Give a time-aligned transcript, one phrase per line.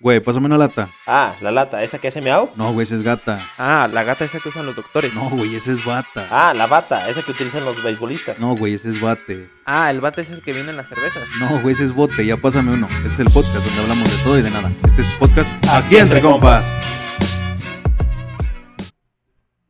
[0.00, 0.88] Güey, pásame una lata.
[1.08, 2.50] Ah, la lata, ¿esa que hace miau?
[2.54, 3.36] No, güey, esa es gata.
[3.58, 5.12] Ah, la gata esa que usan los doctores.
[5.12, 6.28] No, güey, esa es bata.
[6.30, 8.38] Ah, la bata, esa que utilizan los beisbolistas.
[8.38, 9.50] No, güey, ese es bate.
[9.66, 11.24] Ah, el bate es el que viene en las cervezas.
[11.40, 12.24] No, güey, ese es bote.
[12.24, 12.86] Ya pásame uno.
[12.98, 14.70] Este es el podcast donde hablamos de todo y de nada.
[14.86, 16.76] Este es podcast aquí entre compas.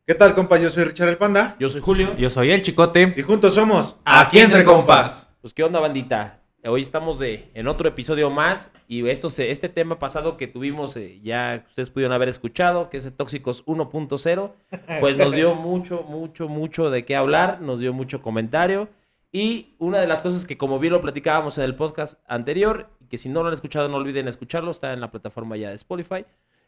[0.05, 0.61] ¿Qué tal, compas?
[0.61, 1.55] Yo soy Richard el Panda.
[1.59, 2.15] Yo soy Julio.
[2.17, 3.15] Yo soy el chicote.
[3.17, 5.31] Y juntos somos Aquí Entre Compas.
[5.41, 6.38] Pues qué onda, bandita.
[6.65, 10.95] Hoy estamos de, en otro episodio más y esto se- este tema pasado que tuvimos,
[10.97, 14.51] eh, ya ustedes pudieron haber escuchado, que es el Tóxicos 1.0,
[14.99, 18.89] pues nos dio mucho, mucho, mucho de qué hablar, nos dio mucho comentario
[19.31, 23.17] y una de las cosas que como bien lo platicábamos en el podcast anterior, que
[23.17, 26.25] si no lo han escuchado no olviden escucharlo, está en la plataforma ya de Spotify,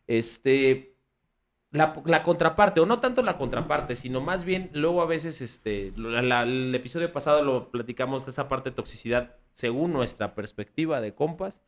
[0.08, 0.96] este,
[1.72, 5.92] la, la contraparte, o no tanto la contraparte, sino más bien luego a veces, este,
[5.98, 11.02] la- la- el episodio pasado lo platicamos de esa parte de toxicidad según nuestra perspectiva
[11.02, 11.62] de compas,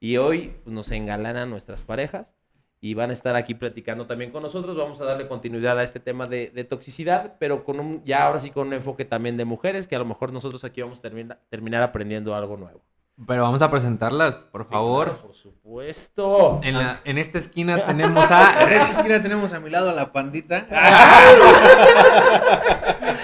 [0.00, 2.32] y hoy pues, nos engalanan nuestras parejas
[2.80, 4.76] y van a estar aquí platicando también con nosotros.
[4.76, 8.40] Vamos a darle continuidad a este tema de, de toxicidad, pero con un, ya ahora
[8.40, 11.02] sí con un enfoque también de mujeres, que a lo mejor nosotros aquí vamos a
[11.02, 12.82] termina- terminar aprendiendo algo nuevo.
[13.28, 15.06] Pero vamos a presentarlas, por favor.
[15.06, 16.60] Claro, por supuesto.
[16.64, 18.64] En, la- en esta esquina tenemos a.
[18.64, 20.66] En esta esquina tenemos a mi lado a la pandita.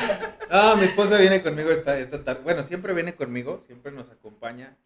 [0.51, 2.41] No, mi esposa viene conmigo esta, esta tarde.
[2.43, 4.77] Bueno, siempre viene conmigo, siempre nos acompaña.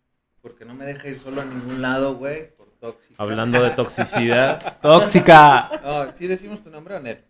[0.42, 2.54] Porque no me deja ir solo a ningún lado, güey.
[2.54, 3.14] Por tóxico.
[3.22, 4.78] Hablando de toxicidad.
[4.82, 5.70] Tóxica.
[5.82, 7.24] No, ¿sí decimos tu nombre o Nel?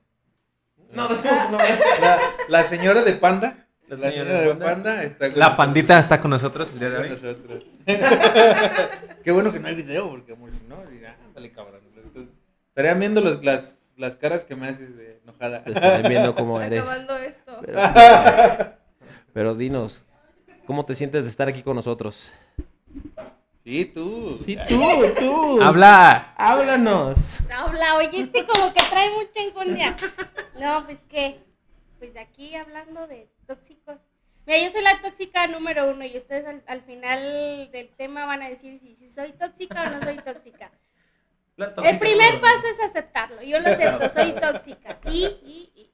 [0.92, 1.68] No, decimos su nombre.
[2.00, 2.18] La,
[2.48, 3.68] la señora de Panda.
[3.86, 4.64] La La, señora de Panda.
[4.66, 5.56] Panda está con La nosotros.
[5.56, 7.10] pandita está con nosotros el día de hoy.
[7.10, 7.64] nosotros.
[9.24, 11.82] Qué bueno que no hay video, porque amor, si no, dirá, ándale, cabrón.
[12.70, 15.62] Estarían viendo los, las, las caras que me haces de enojada.
[15.64, 16.80] Te estarán viendo cómo eres.
[16.82, 17.60] Acabando esto.
[17.64, 18.74] Pero,
[19.32, 20.04] pero dinos,
[20.66, 22.30] ¿cómo te sientes de estar aquí con nosotros?
[23.64, 24.38] Sí, tú.
[24.44, 25.62] Sí, tú, tú.
[25.62, 26.34] Habla.
[26.36, 27.18] Háblanos.
[27.50, 29.96] Habla, oye, este como que trae mucha enjundia.
[30.60, 31.40] No, pues qué.
[31.98, 33.96] Pues aquí hablando de tóxicos.
[34.46, 38.42] Mira, yo soy la tóxica número uno y ustedes al, al final del tema van
[38.42, 40.70] a decir si, si soy tóxica o no soy tóxica.
[41.56, 43.42] El primer paso es aceptarlo.
[43.42, 44.98] Yo lo acepto, soy tóxica.
[45.10, 45.90] Y,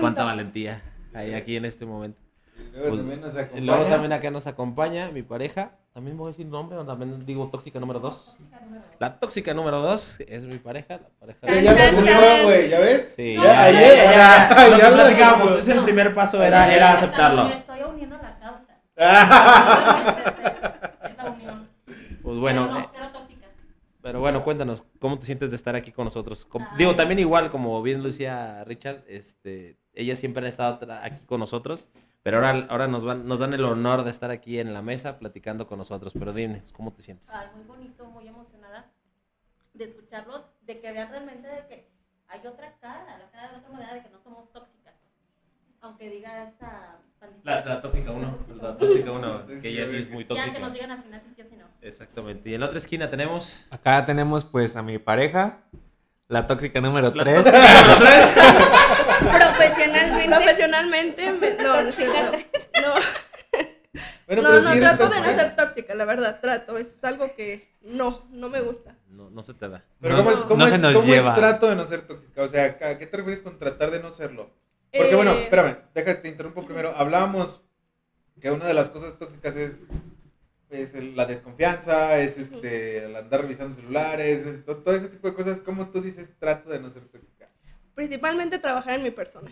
[0.00, 0.82] cuánta valentía
[1.12, 2.20] hay aquí en este momento.
[2.56, 4.16] Y luego, pues, también nos acompaña.
[4.16, 5.72] acá nos acompaña mi pareja.
[5.94, 8.36] También voy a decir nombre, también digo tóxica número dos.
[9.00, 10.98] La tóxica número dos es mi pareja.
[10.98, 11.62] La pareja de...
[11.62, 13.14] Ya güey, ¿ya ves?
[13.16, 15.58] Sí, ya, ayer, ya, ya, lo digamos.
[15.58, 17.46] Es el primer paso, era, era aceptarlo.
[17.46, 18.78] Me estoy uniendo a la causa.
[21.08, 21.68] Es la unión.
[22.22, 22.78] pues bueno.
[22.78, 23.07] Eh,
[24.08, 26.48] pero bueno, cuéntanos, ¿cómo te sientes de estar aquí con nosotros?
[26.78, 31.40] Digo, también igual, como bien lo decía Richard, este, ellas siempre han estado aquí con
[31.40, 31.86] nosotros,
[32.22, 35.18] pero ahora, ahora nos, van, nos dan el honor de estar aquí en la mesa
[35.18, 36.14] platicando con nosotros.
[36.18, 37.28] Pero dime, ¿cómo te sientes?
[37.28, 38.90] Ay, muy bonito, muy emocionada
[39.74, 41.92] de escucharlos, de que vean realmente de que
[42.28, 44.87] hay otra cara, la cara de la otra manera de que no somos tóxicas.
[45.80, 47.42] Aunque diga esta pandita.
[47.50, 50.44] La, la tóxica 1, la tóxica 1, que ella sí es muy Ya que nos
[50.54, 50.70] tóxica.
[50.72, 51.66] digan al final si sí o si no.
[51.80, 52.50] Exactamente.
[52.50, 53.66] Y en la otra esquina tenemos...
[53.70, 55.60] Acá tenemos pues a mi pareja.
[56.28, 57.42] La tóxica número La 3.
[59.20, 60.36] Profesionalmente.
[60.36, 62.94] Profesionalmente, me- no, no, no.
[64.26, 65.34] Bueno, No, no, sí trato de no tóxica.
[65.34, 66.76] ser tóxica, la verdad, trato.
[66.76, 68.96] Es algo que no, no me gusta.
[69.08, 69.84] No, no se te da.
[70.00, 71.30] Pero No, ¿cómo, es, no cómo, se es, nos cómo lleva.
[71.30, 72.42] es trato de no ser tóxica?
[72.42, 74.50] O sea, ¿a qué te refieres con tratar de no serlo?
[74.92, 76.94] Porque bueno, Eh, espérame, déjate, te interrumpo primero.
[76.96, 77.62] Hablábamos
[78.40, 79.82] que una de las cosas tóxicas es,
[80.70, 85.34] es la desconfianza, es este, el andar revisando celulares, es to- todo ese tipo de
[85.34, 85.60] cosas.
[85.60, 87.48] ¿Cómo tú dices trato de no ser tóxica?
[87.94, 89.50] Principalmente trabajar en mi persona.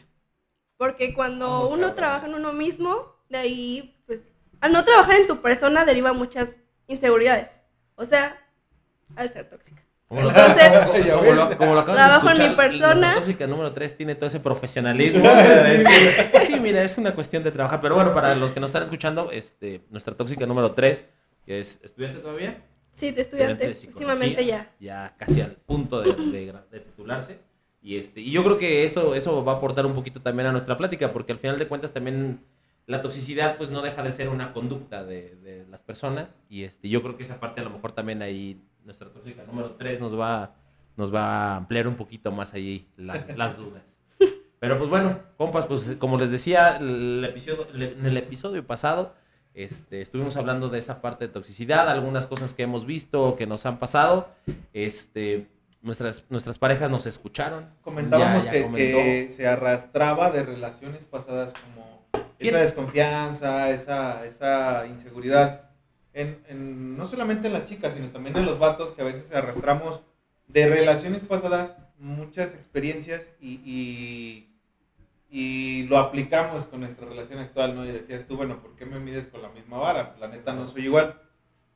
[0.77, 4.21] Porque cuando Vamos, uno trabaja en uno mismo, de ahí, pues,
[4.61, 6.55] al no trabajar en tu persona deriva muchas
[6.87, 7.51] inseguridades.
[7.97, 8.39] O sea,
[9.17, 9.83] al ser tóxica.
[10.09, 10.71] Como lo, Entonces,
[11.15, 12.95] como, lo- como lo acaban de Trabajo en mi persona.
[12.95, 15.29] nuestra tóxica número 3 tiene todo ese profesionalismo.
[16.47, 17.81] sí, mira, es una cuestión de trabajar.
[17.81, 21.07] Pero bueno, para los que nos están escuchando, este, nuestra tóxica número 3,
[21.45, 22.63] que es estudiante todavía.
[22.93, 24.71] Sí, de estudiante, próximamente ya.
[24.81, 27.39] Ya casi al punto de, de de titularse.
[27.83, 30.53] Y, este, y yo creo que eso, eso va a aportar un poquito también a
[30.53, 32.41] nuestra plática, porque al final de cuentas también
[32.87, 36.29] la toxicidad pues no deja de ser una conducta de, de las personas.
[36.49, 39.73] Y este, yo creo que esa parte a lo mejor también ahí nuestra tóxica número
[39.73, 40.55] 3 nos va,
[40.97, 43.83] nos va a ampliar un poquito más ahí las, las dudas.
[44.59, 49.15] Pero pues bueno, compas, pues como les decía el episodio, en el episodio pasado,
[49.53, 53.67] este, estuvimos hablando de esa parte de toxicidad, algunas cosas que hemos visto, que nos
[53.67, 54.31] han pasado.
[54.73, 55.47] Este,
[55.83, 57.67] nuestras, nuestras parejas nos escucharon.
[57.83, 62.07] Comentábamos Ya- ya que, que se arrastraba de relaciones pasadas como
[62.39, 62.55] ¿Quién?
[62.55, 65.66] esa desconfianza, esa, esa inseguridad.
[66.17, 69.33] En, en- no solamente en las chicas, sino también en los vatos que a veces
[69.35, 70.01] arrastramos
[70.49, 74.53] de relaciones pasadas muchas experiencias y, y,
[75.31, 77.85] y lo aplicamos con nuestra relación actual, ¿no?
[77.85, 80.15] Y decías tú, bueno, ¿por qué me mides con la misma vara?
[80.21, 81.21] La neta no soy igual.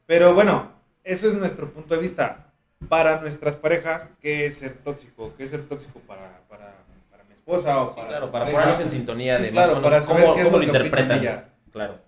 [0.07, 0.73] Pero bueno,
[1.05, 2.47] eso es nuestro punto de vista.
[2.89, 5.35] Para nuestras parejas, ¿qué es ser tóxico?
[5.37, 6.77] ¿Qué es ser tóxico para, para,
[7.11, 8.09] para mi esposa o Sí, para...
[8.09, 10.41] claro, para ponernos en sintonía Sí, de claro, más o menos para saber cómo, qué
[10.41, 11.45] es cómo lo lo interpretan.
[11.73, 11.99] Claro.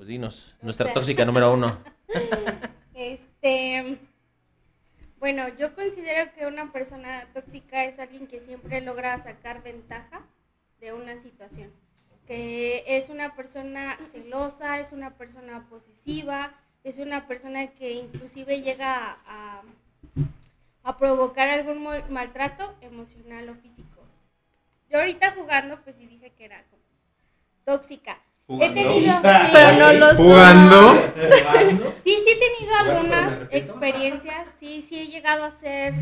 [0.00, 0.94] Pues dinos, O nuestra sea.
[0.94, 1.76] tóxica número uno.
[2.94, 3.98] Este,
[5.18, 10.22] bueno, yo considero que una persona tóxica es alguien que siempre logra sacar ventaja
[10.80, 11.70] de una situación.
[12.26, 19.18] Que es una persona celosa, es una persona posesiva, es una persona que inclusive llega
[19.26, 19.62] a,
[20.82, 24.00] a provocar algún maltrato emocional o físico.
[24.88, 26.82] Yo ahorita jugando, pues sí dije que era como
[27.66, 28.18] tóxica.
[28.58, 29.48] He tenido, sí.
[29.52, 30.16] Pero no lo son.
[30.16, 31.12] Jugando.
[32.02, 35.94] Sí, sí he tenido algunas experiencias, sí, sí he llegado a ser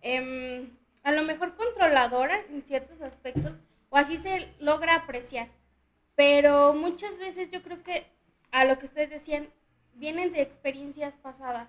[0.00, 0.70] em,
[1.04, 3.54] a lo mejor controladora en ciertos aspectos,
[3.90, 5.48] o así se logra apreciar.
[6.16, 8.06] Pero muchas veces yo creo que
[8.50, 9.48] a lo que ustedes decían,
[9.94, 11.68] vienen de experiencias pasadas.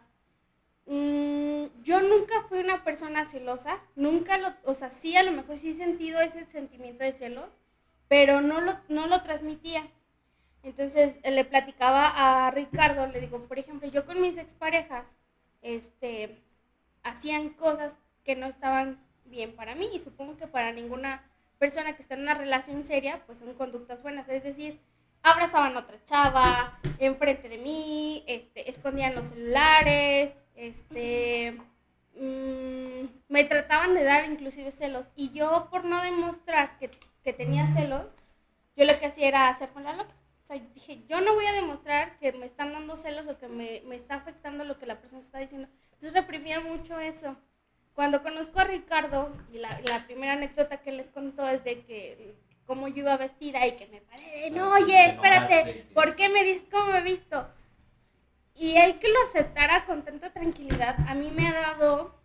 [0.86, 5.58] Mm, yo nunca fui una persona celosa, nunca lo, o sea, sí, a lo mejor
[5.58, 7.58] sí he sentido ese sentimiento de celos,
[8.10, 9.88] pero no lo, no lo transmitía.
[10.64, 15.10] Entonces eh, le platicaba a Ricardo, le digo, por ejemplo, yo con mis exparejas,
[15.62, 16.42] este,
[17.04, 21.24] hacían cosas que no estaban bien para mí y supongo que para ninguna
[21.60, 24.28] persona que está en una relación seria, pues son conductas buenas.
[24.30, 24.80] Es decir,
[25.22, 31.58] abrazaban a otra chava enfrente de mí, este, escondían los celulares, este,
[32.16, 36.90] mm, me trataban de dar inclusive celos y yo por no demostrar que,
[37.24, 38.12] que tenía celos,
[38.76, 40.14] yo lo que hacía era hacerme la loca.
[40.44, 43.48] O sea, dije, yo no voy a demostrar que me están dando celos o que
[43.48, 45.70] me, me está afectando lo que la persona está diciendo.
[45.86, 47.38] Entonces reprimía mucho eso.
[47.94, 52.36] Cuando conozco a Ricardo, y la, la primera anécdota que les contó es de que
[52.66, 56.44] cómo yo iba vestida y que me paré de, no, oye, espérate, ¿por qué me
[56.44, 57.50] dices cómo me he visto?
[58.56, 62.20] Y él que lo aceptara con tanta tranquilidad, a mí me ha dado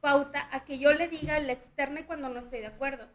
[0.00, 3.08] pauta a que yo le diga el externe cuando no estoy de acuerdo.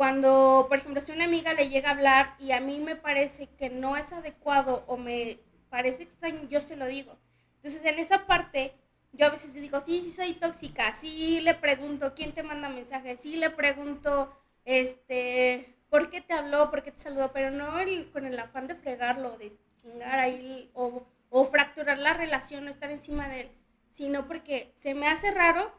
[0.00, 3.48] Cuando, por ejemplo, si una amiga le llega a hablar y a mí me parece
[3.58, 7.18] que no es adecuado o me parece extraño, yo se lo digo.
[7.56, 8.72] Entonces, en esa parte,
[9.12, 13.20] yo a veces digo, sí, sí soy tóxica, sí le pregunto quién te manda mensajes,
[13.20, 14.32] sí le pregunto,
[14.64, 16.70] este, ¿por qué te habló?
[16.70, 17.30] ¿Por qué te saludó?
[17.32, 22.14] Pero no el- con el afán de fregarlo, de chingar ahí o, o fracturar la
[22.14, 23.50] relación o estar encima de él,
[23.92, 25.70] sino porque se me hace raro,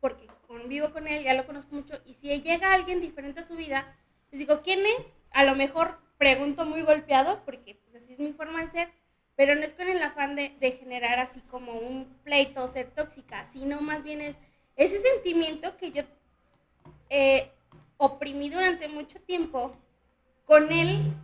[0.00, 3.54] porque convivo con él, ya lo conozco mucho, y si llega alguien diferente a su
[3.54, 3.86] vida,
[4.32, 5.14] les digo, ¿quién es?
[5.30, 8.88] A lo mejor pregunto muy golpeado, porque pues así es mi forma de ser,
[9.36, 12.90] pero no es con el afán de, de generar así como un pleito o ser
[12.90, 14.40] tóxica, sino más bien es
[14.74, 16.02] ese sentimiento que yo
[17.10, 17.52] eh,
[17.96, 19.76] oprimí durante mucho tiempo
[20.46, 21.14] con él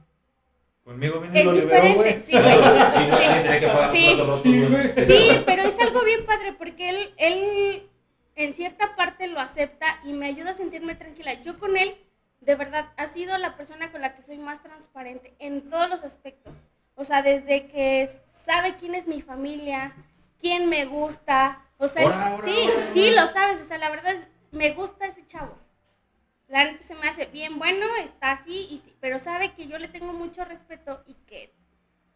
[0.85, 2.21] Conmigo viene es diferente.
[2.21, 3.93] Sí, güey.
[3.93, 4.65] Sí, Sí.
[4.95, 5.05] Sí.
[5.05, 7.91] Sí, pero es algo bien padre porque él, él
[8.37, 11.35] en cierta parte lo acepta y me ayuda a sentirme tranquila.
[11.43, 11.97] Yo con él,
[12.41, 16.05] de verdad, ha sido la persona con la que soy más transparente en todos los
[16.05, 16.55] aspectos.
[16.95, 18.09] O sea, desde que
[18.45, 19.95] sabe quién es mi familia,
[20.39, 21.63] quién me gusta.
[21.79, 22.57] O sea, sí,
[22.93, 23.61] sí, lo sabes.
[23.61, 25.59] O sea, la verdad es, me gusta ese chavo.
[26.49, 29.79] La neta se me hace bien bueno, está así, y sí, pero sabe que yo
[29.79, 31.53] le tengo mucho respeto y que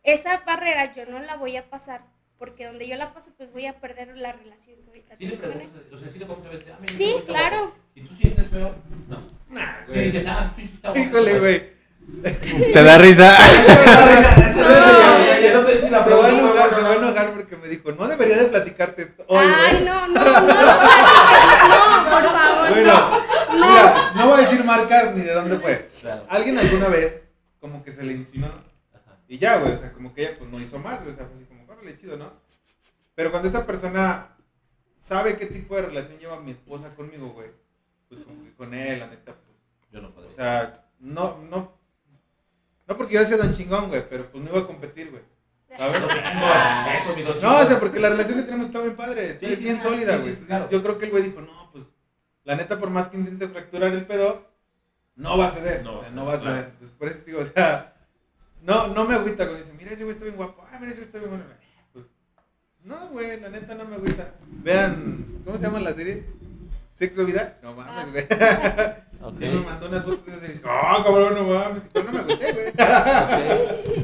[0.05, 2.05] esa barrera yo no la voy a pasar,
[2.41, 5.37] porque donde yo la pase, pues voy a perder la relación que ahorita Sí le
[5.37, 5.59] tengo él.
[5.69, 7.57] preguntas, o sea, sí le preguntas a veces, ah, mira, Sí, claro.
[7.59, 7.75] guapo.
[7.95, 8.75] ¿Y tú sientes feo?
[9.09, 9.19] No.
[9.51, 10.05] Nah, Sí güey.
[10.11, 11.01] dices, ah, sí, sí está guapo.
[11.07, 11.81] Híjole, güey.
[12.73, 13.31] ¿Te da risa?
[15.53, 17.93] No sé si la Se va a enojar, se va a enojar porque me dijo,
[17.93, 19.85] no debería de platicarte esto hoy, Ay, güey.
[19.85, 23.11] no, no, no, no, no, por favor, Bueno,
[23.51, 23.67] no.
[23.69, 25.89] mira, no voy a decir marcas ni de dónde fue.
[26.01, 26.25] Claro.
[26.29, 27.29] Alguien alguna vez
[27.61, 29.17] como que se le insinuó Ajá.
[29.29, 31.27] y ya, güey, o sea, como que ella pues no hizo más, güey, o sea,
[31.27, 31.45] fue así
[31.81, 32.33] órale, chido, ¿no?
[33.15, 34.37] Pero cuando esta persona
[34.99, 37.51] sabe qué tipo de relación lleva mi esposa conmigo, güey,
[38.09, 39.57] pues como que con él, la neta, pues,
[39.93, 40.31] Yo no podría.
[40.33, 41.79] o sea, no, no,
[42.87, 45.23] no porque yo sea don chingón, güey, pero pues no iba a competir, güey.
[45.79, 45.95] ¿Sabes?
[45.97, 46.95] Eso, mi chingón.
[46.95, 49.47] Eso, mi don No, o sea, porque la relación que tenemos está bien padre, está
[49.49, 50.35] Sí, bien sí, sólida, sí, güey.
[50.35, 50.69] sí, claro.
[50.71, 51.85] Yo creo que el güey dijo, no, pues,
[52.45, 54.49] la neta, por más que intente fracturar el pedo,
[55.17, 56.65] no va a ceder, No, o sea, no va a ceder.
[56.73, 57.95] Entonces, por eso digo, o sea,
[58.63, 61.01] no, no me agüita cuando dicen, mira, ese güey está bien guapo, ah, mira, ese
[61.01, 61.45] güey está bien bueno.
[62.85, 64.33] No, güey, la neta no me agüita.
[64.49, 66.25] Vean, ¿cómo se llama la serie?
[66.95, 67.59] ¿Sexo Vida?
[67.63, 68.27] No mames, güey.
[69.23, 69.35] Ok.
[69.39, 71.83] Sí, me mandó unas fotos y así, ah, cabrón, no mames.
[71.93, 72.73] Pero no me agüité, güey.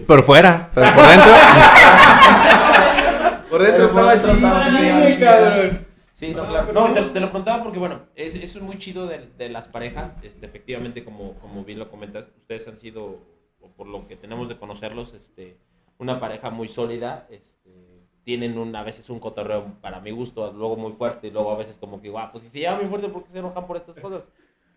[0.05, 1.33] Por fuera, pero por dentro.
[3.49, 5.87] Por dentro Pero estaba chingada, cabrón.
[6.13, 6.73] Sí, no, claro.
[6.75, 9.69] No, te, te lo preguntaba porque, bueno, es- eso es muy chido de, de las
[9.69, 10.17] parejas.
[10.23, 13.23] Este, efectivamente, como, como bien lo comentas, ustedes han sido,
[13.61, 15.57] o por lo que tenemos de conocerlos, este,
[15.99, 17.27] una pareja muy sólida.
[17.31, 17.66] Este,
[18.27, 21.57] tienen un, a veces un cotorreo, para mi gusto, luego muy fuerte, y luego a
[21.57, 23.77] veces como que, guau, pues si se lleva muy fuerte, ¿por qué se enojan por
[23.77, 24.29] estas cosas?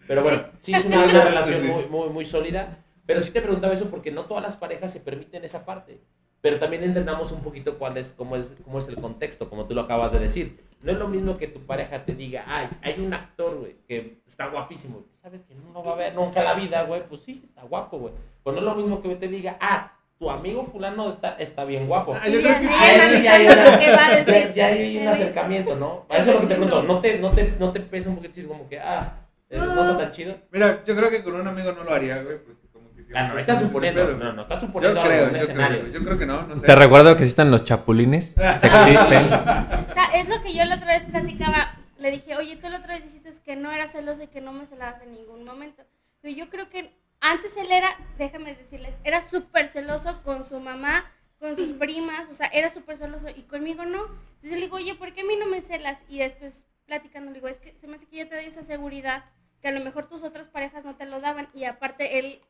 [0.08, 2.86] Pero bueno, sí es una, una relación muy, muy, muy sólida.
[3.08, 6.00] Pero sí te preguntaba eso porque no todas las parejas se permiten esa parte.
[6.41, 9.74] Pero también entendamos un poquito cuál es, cómo es, cómo es el contexto, como tú
[9.74, 10.63] lo acabas de decir.
[10.84, 14.22] No es lo mismo que tu pareja te diga, ay, hay un actor, güey, que
[14.27, 15.06] está guapísimo.
[15.15, 17.01] Sabes que no va a ver nunca la vida, güey.
[17.10, 18.13] Pues sí, está guapo, güey.
[18.44, 21.88] Pues no es lo mismo que te diga, ah, tu amigo fulano está, está bien
[21.88, 22.14] guapo.
[22.14, 26.06] Ah, yo creo que- ya hay una- ya, ya un acercamiento, ¿no?
[26.10, 26.84] A eso es lo que te pregunto.
[26.84, 29.14] ¿No te, no, te, ¿No te pesa un poquito decir como que, ah,
[29.50, 30.36] eso no está tan chido?
[30.52, 32.38] Mira, yo creo que con un amigo no lo haría, güey.
[32.38, 34.06] Porque como que Ah, no, estás suponiendo.
[34.18, 35.80] No, no, estás Yo suponiendo algo, creo, un yo escenario.
[35.82, 36.66] creo, yo creo que no, no sé.
[36.66, 38.34] Te recuerdo que existen los chapulines.
[38.62, 39.26] Existen.
[39.28, 41.76] O sea, es lo que yo la otra vez platicaba.
[41.98, 44.52] Le dije, oye, tú la otra vez dijiste que no era celoso y que no
[44.54, 45.84] me celabas en ningún momento.
[46.22, 51.12] Pero yo creo que antes él era, déjame decirles, era súper celoso con su mamá,
[51.40, 54.04] con sus primas, o sea, era súper celoso y conmigo no.
[54.06, 56.00] Entonces yo le digo, oye, ¿por qué a mí no me celas?
[56.10, 58.64] Y después platicando, le digo, es que se me hace que yo te doy esa
[58.64, 59.24] seguridad
[59.62, 61.50] que a lo mejor tus otras parejas no te lo daban.
[61.54, 62.42] Y aparte él,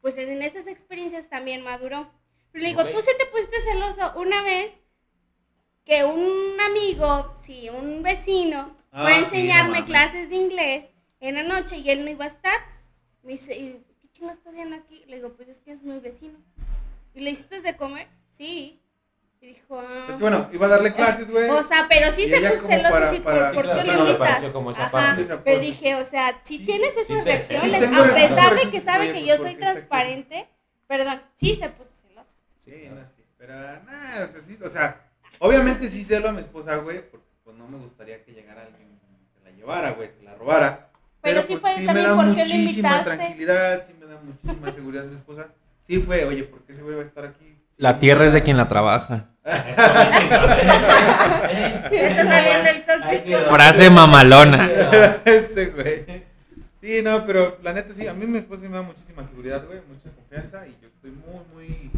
[0.00, 2.10] pues en esas experiencias también maduró.
[2.50, 2.90] Pero le digo, Ok.
[2.92, 4.80] tú sí te pusiste celoso una vez
[5.84, 9.90] que un amigo, sí, un vecino, Ah, fue a sí, enseñarme no mames.
[9.90, 10.90] clases de inglés
[11.20, 12.58] en la noche y él no iba a estar.
[13.22, 13.82] Me dice,
[14.24, 15.04] "¿Y ¿qué chingo está haciendo aquí?
[15.06, 16.38] Le digo, pues es que es mi vecino.
[17.14, 18.08] ¿Y le hiciste de comer?
[18.30, 18.80] Sí.
[19.40, 20.06] Y dijo, ah.
[20.08, 21.48] Es que bueno, iba a darle clases, güey.
[21.50, 23.86] O sea, pero sí Y se puso celoso, para- sí, para- por, Sí, ¿por qué
[23.92, 24.18] no me invitas?
[24.28, 25.22] pareció como esa Ajá, parte.
[25.22, 25.66] Esa Pero pose.
[25.70, 29.06] dije, o sea, si Sí, tienes esas reacciones, sí tengo a pesar de que sabe
[29.08, 30.48] que pues, yo soy transparente,
[30.86, 32.36] perdón, sí se puso celoso.
[32.64, 33.22] Sí, no, sí.
[33.36, 37.26] Pero nada, o sea, sí, o sea, obviamente sí celo a mi esposa, güey, porque
[37.44, 40.90] pues no me gustaría que llegara alguien y se la llevara, güey, se la robara.
[41.24, 43.04] Pero sí fue me también da por qué lo muchísima invitaste.
[43.16, 45.48] tranquilidad, sí me da muchísima seguridad mi esposa.
[45.86, 47.58] Sí fue, oye, ¿por qué ese güey va a estar aquí?
[47.76, 49.30] La tierra es de quien la trabaja.
[49.44, 49.74] Está
[52.24, 53.38] saliendo el tóxico.
[53.52, 54.70] Frase mamalona.
[55.24, 56.04] este güey.
[56.80, 59.66] Sí, no, pero la neta sí, a mí mi esposa sí me da muchísima seguridad,
[59.66, 61.90] güey, mucha confianza y yo estoy muy, muy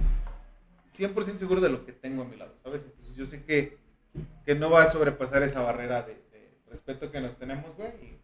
[0.92, 2.84] 100% seguro de lo que tengo a mi lado, ¿sabes?
[2.84, 3.76] Entonces yo sé que,
[4.44, 8.18] que no va a sobrepasar esa barrera de, de respeto que nos tenemos, güey, y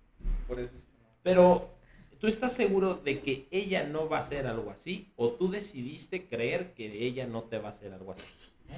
[0.47, 0.92] por eso es.
[1.23, 1.71] Pero,
[2.19, 5.13] ¿tú estás seguro de que ella no va a hacer algo así?
[5.17, 8.23] ¿O tú decidiste creer que ella no te va a hacer algo así?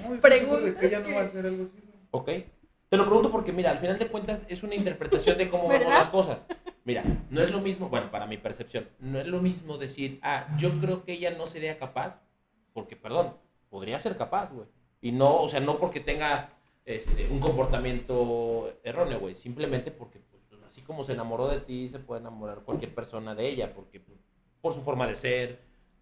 [0.03, 1.83] No, seguro de que ella no va a hacer algo así.
[2.11, 2.29] ¿Ok?
[2.89, 5.89] Te lo pregunto porque, mira, al final de cuentas es una interpretación de cómo ¿Verdad?
[5.89, 6.45] las cosas.
[6.83, 10.55] Mira, no es lo mismo, bueno, para mi percepción, no es lo mismo decir, ah,
[10.59, 12.21] yo creo que ella no sería capaz,
[12.73, 13.33] porque, perdón,
[13.69, 14.67] podría ser capaz, güey.
[15.01, 16.51] Y no, o sea, no porque tenga
[16.85, 20.19] este, un comportamiento erróneo, güey, simplemente porque,
[20.85, 24.19] como se enamoró de ti, se puede enamorar cualquier persona de ella, porque, pues,
[24.61, 25.59] por su forma de ser,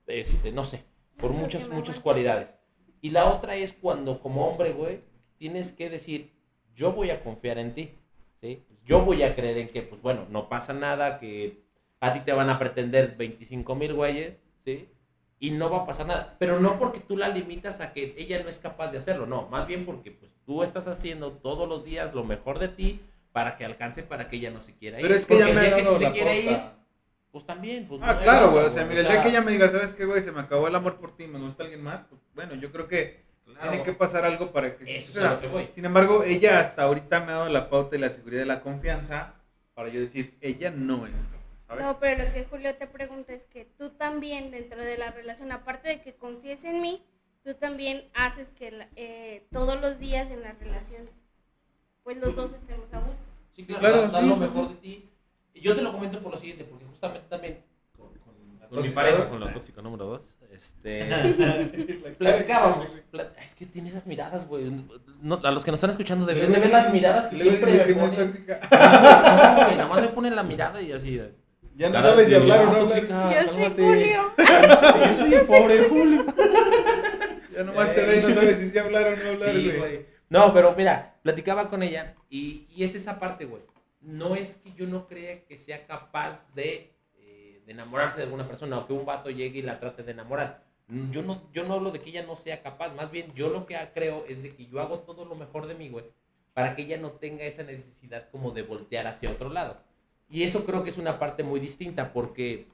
[0.08, 0.84] este, no sé,
[1.18, 2.56] por muchas, muchas cualidades.
[3.02, 5.02] Y la otra es cuando, como hombre, güey,
[5.38, 6.34] tienes que decir,
[6.76, 7.92] yo voy a confiar en ti,
[8.40, 8.64] ¿sí?
[8.86, 11.64] Yo voy a creer en que, pues bueno, no pasa nada, que
[12.00, 14.90] a ti te van a pretender 25 mil güeyes, ¿sí?
[15.40, 16.36] Y no va a pasar nada.
[16.40, 19.48] Pero no porque tú la limitas a que ella no es capaz de hacerlo, no.
[19.50, 23.02] Más bien porque, pues, tú estás haciendo todos los días lo mejor de ti
[23.34, 25.04] para que alcance, para que ella no se quiera ir.
[25.04, 26.62] Pero es que Porque ella me ha día que dado sí la se quiere ir,
[27.32, 28.00] pues también, pues.
[28.04, 30.06] Ah, no claro, güey, o sea, mira, el día que ella me diga, ¿sabes qué,
[30.06, 30.22] güey?
[30.22, 32.88] Se me acabó el amor por ti, me gusta alguien más, pues bueno, yo creo
[32.88, 33.72] que claro.
[33.72, 35.34] tiene que pasar algo para que Eso es suceda.
[35.34, 35.68] lo que voy.
[35.72, 38.62] Sin embargo, ella hasta ahorita me ha dado la pauta y la seguridad y la
[38.62, 39.34] confianza
[39.74, 41.28] para yo decir, ella no es,
[41.68, 41.84] ¿sabes?
[41.84, 45.52] No, pero lo que Julio te pregunta es que tú también dentro de la relación,
[45.52, 47.04] aparte de que confíes en mí,
[47.44, 51.10] tú también haces que eh, todos los días en la relación,
[52.04, 53.24] pues los dos estemos a gusto.
[53.56, 54.74] Sí, claro, Claro, dar, dar sí, lo mejor sí.
[54.74, 55.10] de ti.
[55.54, 57.60] Y yo te lo comento por lo siguiente, porque justamente también
[57.98, 62.16] con, con- ¿La con mi pareja, con la tóxica número dos, este, Platicábamos.
[62.18, 62.88] platicábamos.
[63.12, 64.72] pla- es que tiene esas miradas, güey.
[65.22, 67.84] No, a los que nos están escuchando deberían de ver las miradas que siempre me
[67.86, 68.28] que no es ponen.
[68.28, 68.60] tóxica.
[68.72, 71.22] No, güey, nada más me ponen la mirada y así.
[71.76, 72.88] Ya no sabes si hablar o "Ah, no hablar.
[72.90, 73.84] tóxica, Yo soy cálmate".
[73.84, 74.32] Julio.
[75.08, 76.26] Yo soy el pobre Julio.
[77.56, 80.06] Ya nomás te ve y no sabes si sí hablar o no hablar, Sí, güey.
[80.34, 83.62] No, pero mira, platicaba con ella y, y es esa parte, güey.
[84.02, 88.48] No es que yo no crea que sea capaz de, eh, de enamorarse de alguna
[88.48, 90.64] persona o que un vato llegue y la trate de enamorar.
[91.12, 93.68] Yo no, yo no hablo de que ella no sea capaz, más bien yo lo
[93.68, 96.06] que creo es de que yo hago todo lo mejor de mí, güey,
[96.56, 99.84] para que ella no tenga esa necesidad como de voltear hacia otro lado.
[100.30, 102.68] y eso creo que es una parte muy distinta porque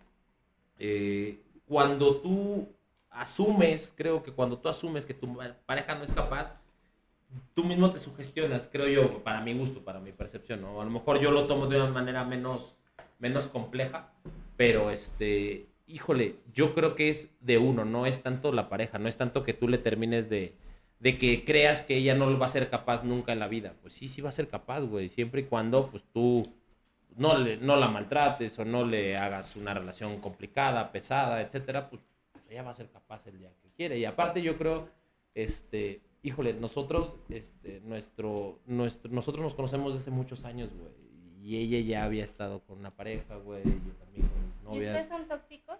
[0.79, 2.69] eh, cuando tú
[3.09, 6.58] asumes, creo que cuando tú asumes que tu pareja no es capaz,
[7.53, 10.81] tú mismo te sugestionas, creo yo, para mi gusto, para mi percepción, ¿no?
[10.81, 12.75] A lo mejor yo lo tomo de una manera menos,
[13.19, 14.11] menos compleja,
[14.57, 19.07] pero este, híjole, yo creo que es de uno, no es tanto la pareja, no
[19.07, 20.55] es tanto que tú le termines de,
[20.99, 23.75] de que creas que ella no va a ser capaz nunca en la vida.
[23.81, 26.53] Pues sí, sí va a ser capaz, güey, siempre y cuando pues tú
[27.15, 32.03] no, le, no la maltrates o no le hagas una relación complicada, pesada, etcétera, pues,
[32.31, 33.97] pues ella va a ser capaz el día que quiere.
[33.97, 34.89] Y aparte yo creo,
[35.33, 40.91] este, híjole, nosotros, este, nuestro, nuestro, nosotros nos conocemos desde muchos años, güey.
[41.41, 45.01] Y ella ya había estado con una pareja, güey, yo también con mis ¿Y novias.
[45.01, 45.77] ustedes son tóxicos?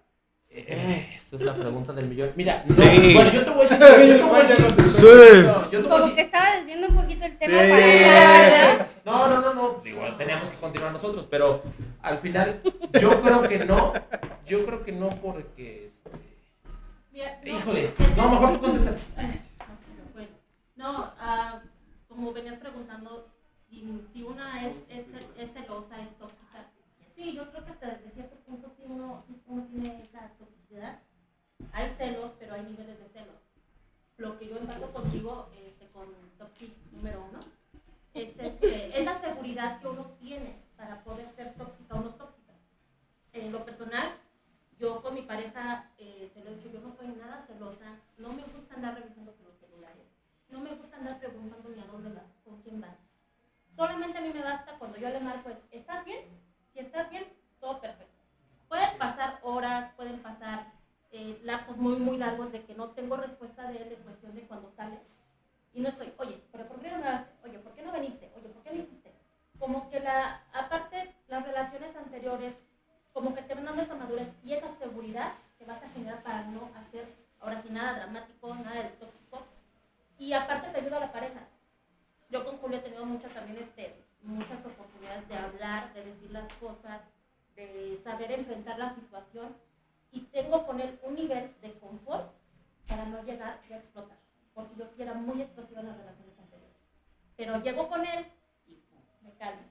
[0.52, 2.32] Eh, esa es la pregunta del millón.
[2.36, 2.72] Mira, Sí.
[2.74, 3.80] no, bueno, yo te voy a decir.
[4.10, 4.84] Yo te voy a decir.
[4.86, 5.06] Sí.
[5.46, 7.70] No, yo te voy a Como decir- que estaba desviando un poquito el tema Sí.
[7.70, 8.90] para.
[9.06, 9.82] No, no, no, no.
[9.84, 11.62] Digo, teníamos que continuar nosotros, pero
[12.02, 12.62] al final
[13.00, 13.94] yo creo que no.
[14.48, 16.10] Yo creo que no porque este.
[17.12, 18.96] Mira, no, Híjole, no, mejor tú contestas.
[20.80, 21.62] No, ah,
[22.08, 23.28] como venías preguntando,
[23.68, 25.06] si, si una es, es,
[25.38, 26.72] es celosa, es tóxica.
[27.14, 31.00] Sí, yo creo que hasta de cierto punto sí uno, sí uno tiene esa toxicidad.
[31.74, 33.36] Hay celos, pero hay niveles de celos.
[34.16, 36.08] Lo que yo empato contigo, este, con
[36.38, 37.40] Toxic número uno,
[38.14, 42.54] es, este, es la seguridad que uno tiene para poder ser tóxica o no tóxica.
[43.34, 44.14] En lo personal,
[44.80, 48.32] yo con mi pareja, eh, se lo he dicho, yo no soy nada celosa, no
[48.32, 49.34] me gusta andar revisando
[50.50, 52.98] no me gusta andar preguntando ni a dónde vas, con quién vas.
[53.76, 56.20] Solamente a mí me basta cuando yo le marco es, ¿estás bien?
[56.74, 57.26] Si estás bien,
[57.60, 58.24] todo perfecto.
[58.68, 60.72] Pueden pasar horas, pueden pasar
[61.12, 64.42] eh, lapsos muy, muy largos de que no tengo respuesta de él en cuestión de
[64.42, 65.00] cuando sale.
[65.74, 67.26] Y no estoy, oye, pero ¿por qué no me vas?
[67.44, 68.32] Oye, ¿por qué no viniste?
[68.36, 69.14] Oye, ¿por qué no hiciste?
[69.58, 72.54] Como que la, aparte, las relaciones anteriores,
[73.14, 76.44] como que te van dando esa madurez y esa seguridad que vas a generar para
[76.44, 77.08] no hacer,
[77.40, 79.46] ahora sí, nada dramático, nada de tóxico.
[80.20, 81.48] Y aparte te ayuda a la pareja.
[82.30, 86.52] Yo con Julio he tenido muchas también, este, muchas oportunidades de hablar, de decir las
[86.56, 87.02] cosas,
[87.56, 89.56] de saber enfrentar la situación.
[90.12, 92.34] Y tengo con él un nivel de confort
[92.88, 94.18] para no llegar y a explotar.
[94.54, 96.78] Porque yo sí era muy explosiva en las relaciones anteriores.
[97.38, 98.26] Pero llego con él
[98.68, 98.84] y
[99.24, 99.62] me calmo.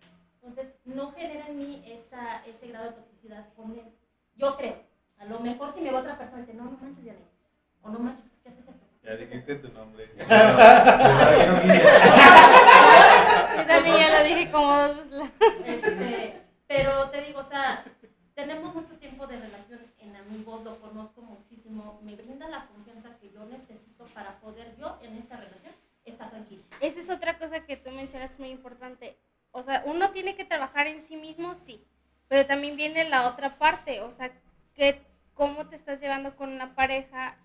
[0.42, 3.92] Entonces, no genera en mí esa, ese grado de toxicidad con él.
[4.34, 4.76] Yo creo.
[5.18, 7.20] A lo mejor si me va otra persona y dice, no, no manches, Diana.
[7.82, 8.87] O no manches, ¿por qué haces esto?
[9.08, 10.06] ¿Por qué Ya dijiste tu nombre.
[13.56, 15.32] Yo también ya lo dije como dos veces.
[15.64, 17.84] Este, pero te digo, o sea,
[18.34, 23.30] tenemos mucho tiempo de relación en amigos, lo conozco muchísimo, me brinda la confianza que
[23.30, 25.72] yo necesito para poder yo en esta relación
[26.04, 26.62] estar tranquila.
[26.80, 29.16] Esa es otra cosa que tú mencionas muy importante.
[29.52, 31.82] O sea, uno tiene que trabajar en sí mismo, sí.
[32.28, 34.00] Pero también viene la otra parte.
[34.02, 34.30] O sea,
[34.74, 35.00] que
[35.34, 37.38] cómo te estás llevando con una pareja,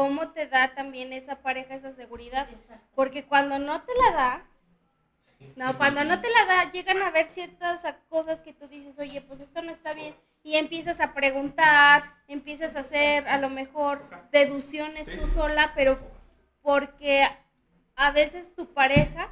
[0.00, 2.48] cómo te da también esa pareja esa seguridad.
[2.50, 2.86] Exacto.
[2.94, 4.46] Porque cuando no te la da,
[5.56, 9.20] no, cuando no te la da, llegan a ver ciertas cosas que tú dices, oye,
[9.20, 10.14] pues esto no está bien.
[10.42, 15.98] Y empiezas a preguntar, empiezas a hacer a lo mejor deducciones tú sola, pero
[16.62, 17.28] porque
[17.94, 19.28] a veces tu pareja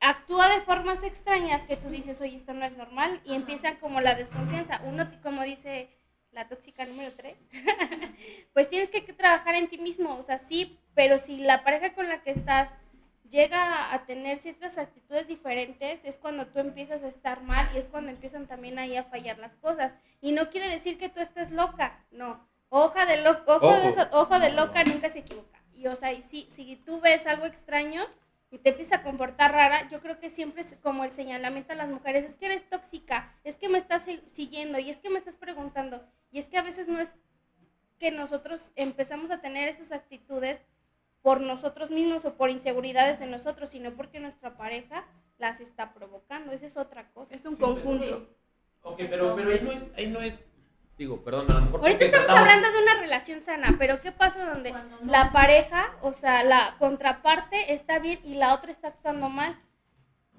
[0.00, 4.02] actúa de formas extrañas que tú dices, oye, esto no es normal, y empiezan como
[4.02, 4.82] la desconfianza.
[4.84, 5.97] Uno, como dice
[6.32, 7.36] la tóxica número 3,
[8.52, 12.08] pues tienes que trabajar en ti mismo, o sea, sí, pero si la pareja con
[12.08, 12.72] la que estás
[13.28, 17.88] llega a tener ciertas actitudes diferentes, es cuando tú empiezas a estar mal y es
[17.88, 19.96] cuando empiezan también ahí a fallar las cosas.
[20.22, 22.48] Y no quiere decir que tú estés loca, no.
[22.70, 24.08] Hoja de, lo- ojo de, Ojo.
[24.12, 25.62] ojo de loca nunca se equivoca.
[25.74, 28.06] Y o sea, y si, si tú ves algo extraño
[28.50, 31.76] y te empiezas a comportar rara, yo creo que siempre es como el señalamiento a
[31.76, 35.10] las mujeres, es que eres tóxica, es que me estás si- siguiendo y es que
[35.10, 36.02] me estás preguntando.
[36.30, 37.10] Y es que a veces no es
[37.98, 40.62] que nosotros empezamos a tener esas actitudes
[41.20, 45.04] por nosotros mismos o por inseguridades de nosotros, sino porque nuestra pareja
[45.36, 46.52] las está provocando.
[46.52, 47.34] Esa es otra cosa.
[47.34, 48.28] Es un Sí, pero- conjunto.
[48.82, 50.46] Ok, pero, pero ahí no es, ahí no es,
[50.98, 51.80] digo, perdón, a lo mejor.
[51.80, 54.80] Ahorita estamos tratamos- hablando de una relación sana, pero ¿qué pasa donde no.
[55.06, 59.56] la pareja, o sea, la contraparte está bien y la otra está actuando mal?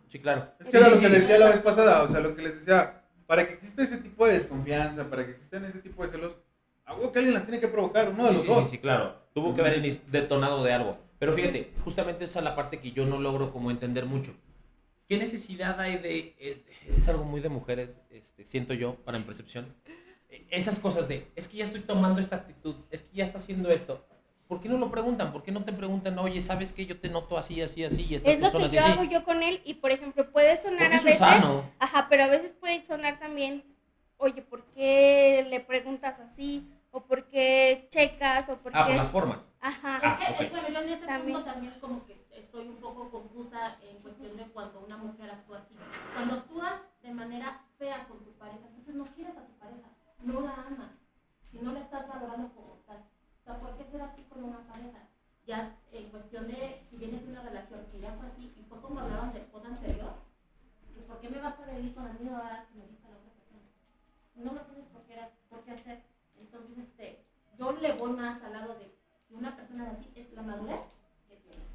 [0.07, 0.51] Sí, claro.
[0.59, 1.11] Es que era lo que sí.
[1.11, 3.97] les decía la vez pasada, o sea, lo que les decía, para que exista ese
[3.97, 6.35] tipo de desconfianza, para que existan ese tipo de celos,
[6.85, 8.63] algo que alguien las tiene que provocar, uno de Sí, los sí, dos.
[8.65, 9.15] sí, sí, claro.
[9.33, 10.97] Tuvo que haber inis- detonado de algo.
[11.19, 14.33] Pero fíjate, justamente esa es la parte que yo no logro como entender mucho.
[15.07, 16.35] ¿Qué necesidad hay de...
[16.39, 16.63] eh,
[16.97, 19.75] Es, algo muy de mujeres, este, siento yo, para mi percepción.
[20.49, 23.69] Esas cosas de, es que ya estoy tomando esta actitud, es que ya está haciendo
[23.69, 24.05] esto.
[24.47, 25.31] ¿por qué no lo preguntan?
[25.31, 26.87] ¿Por qué no te preguntan, oye, ¿sabes qué?
[26.87, 28.91] Yo te noto así, así, así, y estas Es lo que yo así.
[28.93, 31.19] hago yo con él y, por ejemplo, puede sonar a es veces...
[31.19, 31.69] sano.
[31.77, 33.63] Ajá, pero a veces puede sonar también,
[34.17, 36.67] oye, ¿por qué le preguntas así?
[36.89, 38.49] ¿O por qué checas?
[38.49, 38.93] ¿O por Ah, qué...?
[38.93, 39.47] por las formas.
[39.61, 39.99] Ajá.
[40.01, 40.41] Ah, Es que, ok.
[40.41, 41.37] eh, bueno, yo en ese También.
[41.37, 45.59] punto también como que estoy un poco confusa en cuestión de cuando una mujer actúa
[45.59, 45.75] así.
[46.15, 49.89] Cuando actúas de manera fea con tu pareja, entonces no quieres a tu pareja,
[50.21, 50.91] no la amas,
[51.51, 52.97] si no la estás valorando como tal.
[52.97, 55.07] O sea, ¿por qué ser así con una pareja?
[55.45, 58.79] Ya en cuestión de, si vienes de una relación que ya fue así, y fue
[58.81, 60.13] como hablaban del pod anterior,
[60.93, 63.11] que ¿por qué me vas a venir con la misma vara que me diste a
[63.11, 63.61] la otra persona?
[64.35, 65.15] No lo tienes por qué,
[65.49, 66.03] por qué hacer.
[66.39, 67.25] Entonces, este,
[67.57, 68.91] yo le voy más al lado de
[69.27, 70.81] si una persona es así, es la madurez
[71.27, 71.67] que tienes.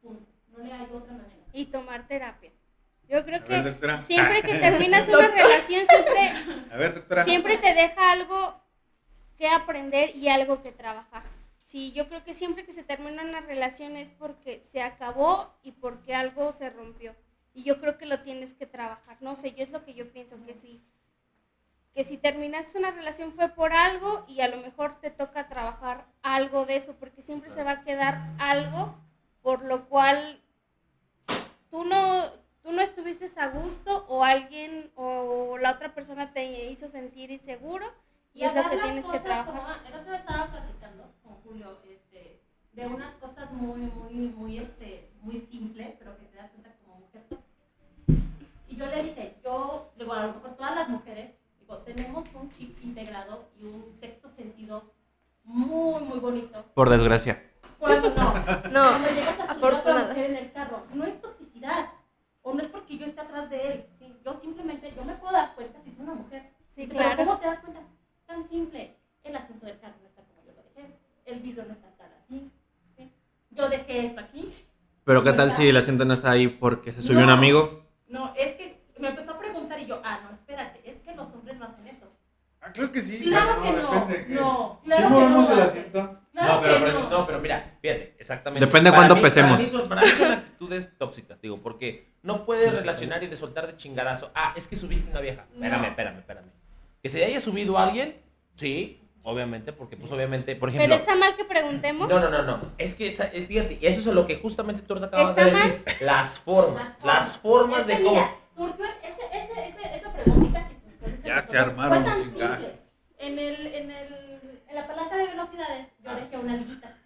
[0.00, 0.26] Punto.
[0.48, 1.46] No le hay otra manera.
[1.52, 2.50] Y tomar terapia.
[3.12, 6.32] Yo creo que ver, siempre que terminas una relación, siempre,
[6.72, 7.24] A ver, doctora.
[7.24, 8.58] siempre te deja algo
[9.36, 11.22] que aprender y algo que trabajar.
[11.62, 15.72] Sí, yo creo que siempre que se termina una relación es porque se acabó y
[15.72, 17.14] porque algo se rompió.
[17.52, 19.18] Y yo creo que lo tienes que trabajar.
[19.20, 20.82] No sé, yo es lo que yo pienso, que si,
[21.94, 26.06] que si terminaste una relación fue por algo y a lo mejor te toca trabajar
[26.22, 28.96] algo de eso, porque siempre se va a quedar algo
[29.42, 30.40] por lo cual
[31.70, 36.88] tú no, tú no estuviste a gusto o alguien o la otra persona te hizo
[36.88, 37.86] sentir inseguro
[38.34, 39.46] y es lo que las tienes que trabajar.
[39.54, 42.40] como- el otro día estaba platicando con Julio este,
[42.72, 47.00] de unas cosas muy, muy, muy, este, muy simples, pero que te das cuenta como
[47.00, 47.22] mujer.
[48.68, 52.50] Y yo le dije, yo, digo, a lo mejor todas las mujeres, digo, tenemos un
[52.52, 54.92] chip integrado y un sexto sentido
[55.44, 56.64] muy, muy bonito.
[56.74, 57.42] Por desgracia.
[57.78, 58.32] Cuando no,
[58.70, 60.08] No, cuando llegas a subir a otra afortunada.
[60.08, 61.90] mujer en el carro, no es toxicidad.
[62.44, 63.86] O no es porque yo esté atrás de él.
[63.98, 64.16] ¿sí?
[64.24, 66.50] Yo simplemente, yo me puedo dar cuenta si es una mujer.
[66.70, 67.10] Sí, Dice, claro.
[67.16, 67.80] Pero ¿cómo te das cuenta?
[68.26, 68.96] Tan simple.
[69.22, 70.96] El asiento del carro no está como yo lo dejé.
[71.24, 72.50] El vidrio no está tan así.
[72.96, 73.12] ¿sí?
[73.50, 74.50] Yo dejé esto aquí.
[75.04, 77.32] Pero ¿qué tal si el asiento no está ahí porque se subió un No.
[77.32, 77.84] amigo?
[78.08, 81.28] No, es que me empezó a preguntar y yo, ah, no, espérate, es que los
[81.34, 82.06] hombres no hacen eso.
[82.60, 83.20] Ah, claro que sí.
[83.22, 86.18] Claro pero que no, depende de no, Si claro que movemos no el asiento.
[86.32, 87.10] Claro no, pero, no.
[87.10, 88.64] no, pero mira, fíjate, exactamente.
[88.64, 89.52] Depende cuánto mí- pesemos.
[89.60, 93.36] Para mí, son, para mí son actitudes tóxicas, digo, porque no puedes relacionar y de
[93.36, 94.30] soltar de chingadazo.
[94.34, 95.44] Ah, es que subiste una vieja.
[95.52, 95.88] Espérame, No.
[95.88, 96.46] espérame, espérame.
[97.02, 98.16] Que se haya subido alguien,
[98.54, 99.01] sí,
[99.32, 100.86] obviamente, porque pues obviamente, por ejemplo...
[100.88, 102.08] Pero está mal que preguntemos.
[102.08, 102.60] No, no, no, no.
[102.78, 105.42] Es que, esa- es, fíjate, y eso es lo que justamente tú te acabas de
[105.42, 105.84] ¿Está decir.
[106.00, 106.92] Las formas.
[107.04, 108.28] Las formas de cómo...
[108.56, 110.74] surgió ese, ese, ese, esa preguntita que
[111.06, 112.78] surgió Ya se armaron Fue tan simple.
[113.18, 116.96] En, el, en, el, en la palanca de velocidades yo dejé una liguita.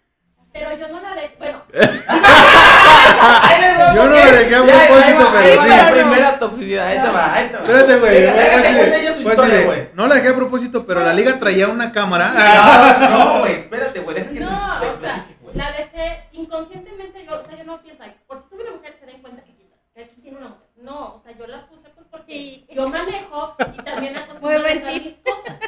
[0.57, 1.35] Pero yo no la dejé.
[1.37, 1.61] Bueno,
[3.95, 5.67] Yo no le dejé a propósito, pero Ahí sí.
[5.69, 7.61] la primera toxicidad, ahí te va, ahí te va.
[7.61, 8.27] Espérate, güey.
[9.93, 12.33] No la dejé a propósito, pero la liga traía una cámara.
[12.99, 17.25] No, no, güey, espérate, güey, deja que no, te o sea, la dejé inconscientemente.
[17.25, 19.53] Yo, o sea, yo no pienso, por si sube una mujer se den cuenta que
[19.55, 20.67] quizá, que aquí tiene una mujer.
[20.77, 25.13] No, o sea, yo la puse pues porque yo manejo y también acostumbro a mis
[25.15, 25.59] cosas.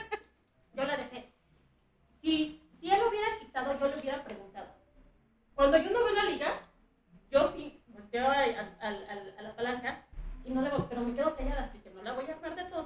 [0.73, 1.29] Yo la dejé.
[2.21, 4.67] Si, si él hubiera quitado, yo le hubiera preguntado.
[5.55, 6.47] Cuando yo no veo la liga,
[7.31, 10.05] yo sí volteo a, a- a- a- a la palanca
[10.45, 12.55] y no le voy, pero me quedo callada, así que no la voy a armar
[12.55, 12.85] de tos.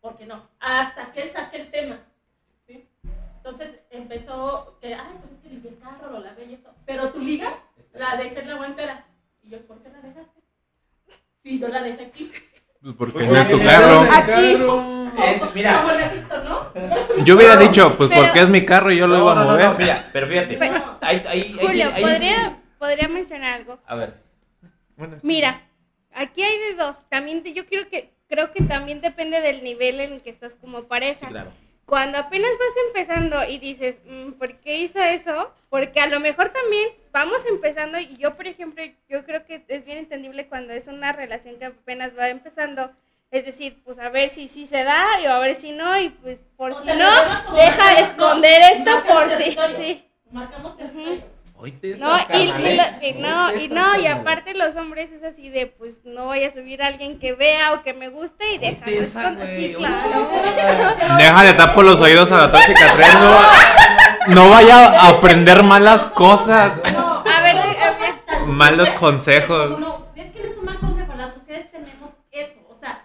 [0.00, 0.48] porque no?
[0.60, 1.98] Hasta que él saque el tema.
[2.66, 2.88] ¿sí?
[3.36, 6.74] Entonces empezó que, ay, pues es que limpié el carro, lo lavé y esto.
[6.86, 7.52] Pero tu liga
[7.92, 9.04] la dejé en la guantera.
[9.42, 10.40] Y yo, ¿por qué la dejaste?
[11.42, 12.32] Sí, yo la dejé aquí.
[13.26, 14.04] No es tu carro.
[15.24, 15.84] Es- mira.
[17.24, 19.34] Yo hubiera dicho, pues Pero- porque es mi carro y yo lo No, iba a
[19.34, 19.64] no, no, mover.
[19.70, 20.56] no, mira, pero fíjate.
[20.56, 23.78] Pero- ahí- ahí- ahí- Julio, ahí- ¿podría, podría mencionar algo.
[23.86, 24.14] A ver.
[25.22, 25.62] Mira,
[26.14, 27.04] aquí hay de dos.
[27.08, 30.54] También te- yo quiero que creo que también depende del nivel en el que estás
[30.54, 31.20] como pareja.
[31.20, 31.50] Sí, claro.
[31.86, 35.50] Cuando apenas vas empezando y dices, "Mm, ¿por qué hizo eso?
[35.70, 39.84] Porque a lo mejor también vamos empezando y yo, por ejemplo, yo creo que es
[39.86, 42.90] bien entendible cuando es una relación que apenas va empezando.
[43.30, 46.08] Es decir, pues a ver si sí se da y a ver si no y
[46.08, 49.76] pues por O si no, deja esconder esto por si territorio.
[49.76, 50.04] sí.
[50.30, 51.24] Marcamos territorio.
[51.60, 52.52] Hoy te No, y, lo-
[53.02, 56.52] y no, y no, y aparte los hombres es así de, pues no voy a
[56.52, 59.34] subir a alguien que vea o que me guste y escondido.
[59.36, 61.16] güey, Sí, claro.
[61.18, 66.80] Déjale tapo los oídos a la tóxica 3, no, no vaya a aprender malas cosas.
[66.92, 68.46] No, A ver, a ver.
[68.46, 69.72] Malos consejos.
[69.74, 73.04] como No, es que no es un mal consejo, las mujeres tenemos eso, o sea,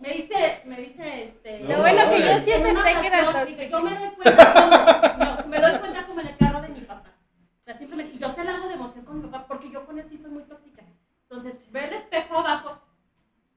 [0.00, 1.57] me dice, me dice este...
[1.68, 3.62] Lo bueno que yo sí acepté que era tóxico.
[3.62, 6.80] Yo me doy cuenta como, no, me doy cuenta como en el carro de mi
[6.80, 7.12] papá.
[7.60, 9.84] O sea, simplemente, y yo se la hago de emoción con mi papá porque yo
[9.84, 10.82] con él sí soy muy tóxica.
[11.22, 12.80] Entonces, ve el espejo abajo,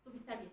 [0.04, 0.52] subiste a alguien.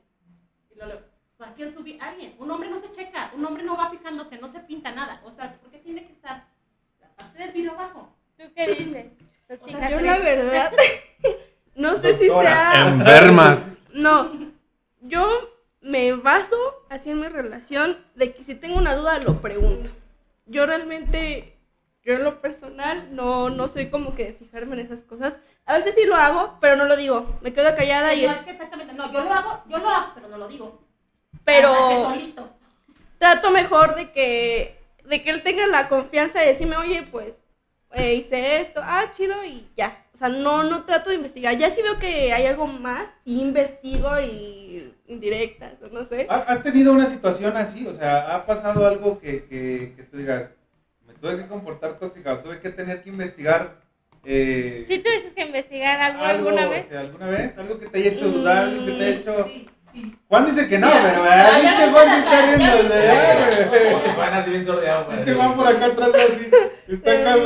[0.75, 1.01] Y lo leo.
[1.37, 1.99] ¿Para quién subí?
[2.01, 2.35] Alguien.
[2.39, 5.21] Un hombre no se checa, un hombre no va fijándose, no se pinta nada.
[5.25, 6.47] O sea, ¿por qué tiene que estar
[7.01, 8.13] la parte el video abajo.
[8.37, 9.07] ¿Tú qué dices?
[9.61, 10.73] O sea, yo la verdad,
[11.75, 12.53] no sé si Doctora.
[12.53, 12.89] sea...
[12.89, 13.75] Enfermas.
[13.95, 14.31] No,
[15.01, 15.27] yo
[15.81, 19.91] me baso así en mi relación de que si tengo una duda lo pregunto.
[20.47, 21.57] Yo realmente,
[22.03, 25.39] yo en lo personal no, no soy como que de fijarme en esas cosas.
[25.67, 27.39] A veces sí lo hago, pero no lo digo.
[27.43, 28.39] Me quedo callada y no es...
[28.39, 30.83] es que exactamente, no, yo lo hago, yo lo hago, pero no lo digo.
[31.45, 31.75] Pero
[32.09, 32.51] solito.
[33.19, 37.35] trato mejor de que, de que él tenga la confianza de decirme, oye, pues
[37.93, 40.05] eh, hice esto, ah, chido y ya.
[40.15, 41.57] O sea, no, no trato de investigar.
[41.57, 46.27] Ya si veo que hay algo más, sí investigo y indirectas, o no sé.
[46.31, 47.87] ¿Ha- ¿Has tenido una situación así?
[47.87, 50.53] O sea, ¿ha pasado algo que, que, que tú digas,
[51.07, 53.77] me tuve que comportar tóxica o tuve que tener que investigar
[54.25, 56.87] eh, ¿Sí tuvieses que investigar algo, algo alguna o vez?
[56.89, 57.57] sea, alguna vez?
[57.57, 58.65] ¿Algo que te haya hecho dudar?
[58.69, 59.45] ¿Algo que te haya hecho...?
[59.45, 60.13] Sí, sí.
[60.29, 62.77] Juan dice que no, Ya, pero eh, pinche Juan se está riendo.
[62.77, 63.51] o ya,
[64.05, 64.15] ya.
[64.17, 65.09] Van así bien sordeado.
[65.09, 66.51] Pinche Juan por acá atrás así.
[66.89, 67.37] Está acá.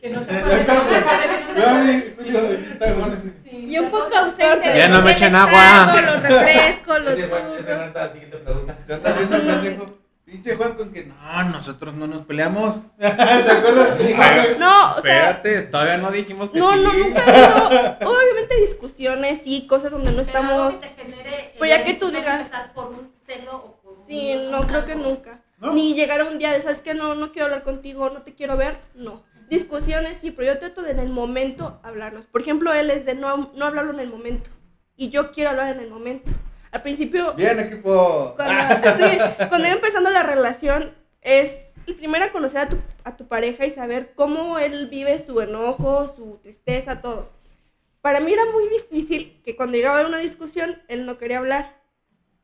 [0.00, 1.94] Que no se Ya puede, que no se acá, puede, que no se Vea, puede.
[1.94, 3.32] mi Julio, así está Juan así.
[3.44, 4.78] Sí, Y un ya poco no- ausente.
[4.78, 6.00] Ya no me echen agua.
[6.02, 7.58] Los refrescos, los churros.
[7.86, 8.78] está la siguiente pregunta.
[8.86, 9.98] Se anda haciendo pendejo.
[10.26, 11.14] Pinche Juan con que no,
[11.52, 12.74] nosotros no nos peleamos.
[12.98, 14.58] ¿Te acuerdas que dijo, güey?
[14.58, 16.82] No, o sea, Espérate, todavía no dijimos que no, sí.
[16.82, 21.54] no, nunca ha habido, obviamente discusiones y cosas donde no Pero estamos, que te genere,
[21.58, 24.84] Pues ya que tú digas- empezar por un celo o por un- sí, no creo
[24.84, 25.40] que nunca.
[25.58, 25.72] ¿No?
[25.72, 26.92] Ni llegar a un día de, ¿sabes qué?
[26.92, 29.22] No, no quiero hablar contigo, no te quiero ver, no.
[29.48, 32.26] Discusiones sí, pero yo trato de en el momento hablarlos.
[32.26, 34.50] Por ejemplo, él es de no, no hablarlo en el momento
[34.96, 36.32] y yo quiero hablar en el momento.
[36.72, 38.34] Al principio, Bien, equipo.
[38.36, 43.16] cuando, sí, cuando iba empezando la relación, es el primero a conocer a tu, a
[43.16, 47.30] tu pareja y saber cómo él vive su enojo, su tristeza, todo.
[48.00, 51.76] Para mí era muy difícil que cuando llegaba a una discusión, él no quería hablar.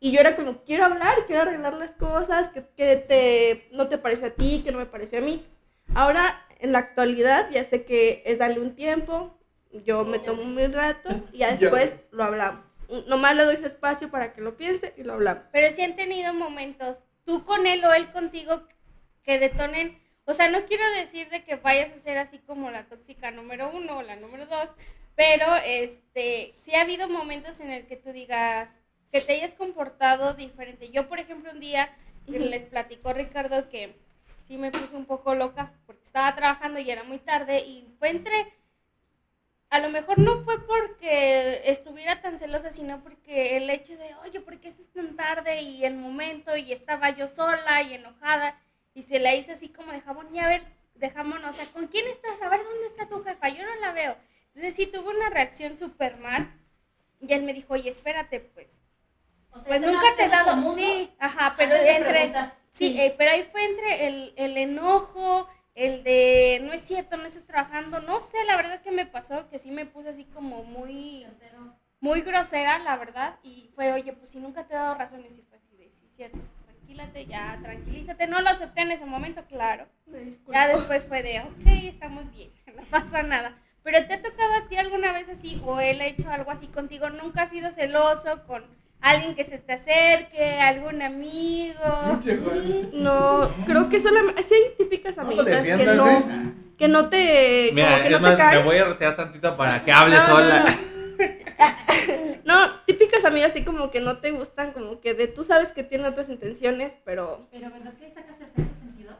[0.00, 3.98] Y yo era como, quiero hablar, quiero arreglar las cosas, que, que te, no te
[3.98, 5.46] pareció a ti, que no me pareció a mí.
[5.94, 9.36] Ahora, en la actualidad, ya sé que es darle un tiempo,
[9.84, 12.64] yo me tomo un rato y ya después lo hablamos.
[13.08, 15.44] Nomás le doy su espacio para que lo piense y lo hablamos.
[15.50, 18.62] Pero sí han tenido momentos, tú con él o él contigo,
[19.24, 19.98] que detonen.
[20.24, 23.70] O sea, no quiero decir de que vayas a ser así como la tóxica número
[23.74, 24.68] uno o la número dos,
[25.16, 28.70] pero este, sí ha habido momentos en el que tú digas
[29.10, 30.90] que te hayas comportado diferente.
[30.90, 31.90] Yo, por ejemplo, un día
[32.26, 33.96] les platicó Ricardo que
[34.52, 38.10] sí me puse un poco loca porque estaba trabajando y era muy tarde y fue
[38.10, 38.52] entre
[39.70, 44.40] a lo mejor no fue porque estuviera tan celosa, sino porque el hecho de, oye,
[44.40, 45.62] ¿por qué estás tan tarde?
[45.62, 48.60] Y el momento, y estaba yo sola y enojada,
[48.92, 50.62] y se la hice así como de jabón, y a ver,
[50.96, 52.42] de jamón, o sea, ¿con quién estás?
[52.42, 53.48] A ver, ¿dónde está tu jefa?
[53.48, 54.18] Yo no la veo.
[54.48, 56.52] Entonces sí tuvo una reacción súper mal,
[57.18, 58.81] y él me dijo, oye, espérate, pues,
[59.52, 63.00] O sea, pues es nunca te he dado, sí, ajá, pero Antes de entre, sí,
[63.00, 67.44] eh, pero ahí fue entre el, el enojo, el de, no es cierto, no estás
[67.44, 71.26] trabajando, no sé, la verdad que me pasó, que sí me puse así como muy,
[71.38, 75.36] Pero- muy grosera, la verdad, y fue, oye, pues si nunca te he dado razones,
[75.38, 79.04] y fue así de, sí, cierto, sí, tranquilate, ya, tranquilízate, no lo acepté en ese
[79.04, 79.86] momento, claro,
[80.52, 83.56] ya después fue de, ok, estamos bien, no pasa nada.
[83.84, 86.68] Pero ¿te ha tocado a ti alguna vez así o él ha hecho algo así
[86.68, 87.10] contigo?
[87.10, 88.64] ¿Nunca has sido celoso con
[89.02, 92.20] alguien que se te acerque, algún amigo?
[92.92, 94.42] No, creo que solamente.
[94.42, 96.52] Sí, hay típicas No amiguitas que defiendas, no, ¿eh?
[96.78, 97.70] que no te.
[97.74, 100.20] Mira, como que es no te me voy a retirar tantito para que hable No,
[100.20, 100.64] no, sola.
[100.64, 100.92] No,
[102.44, 105.84] No, típicas amigas así como que no te gustan, como que de tú sabes que
[105.84, 107.46] tienen otras intenciones, pero.
[107.50, 109.12] Pero ¿verdad que sacas ese sentido?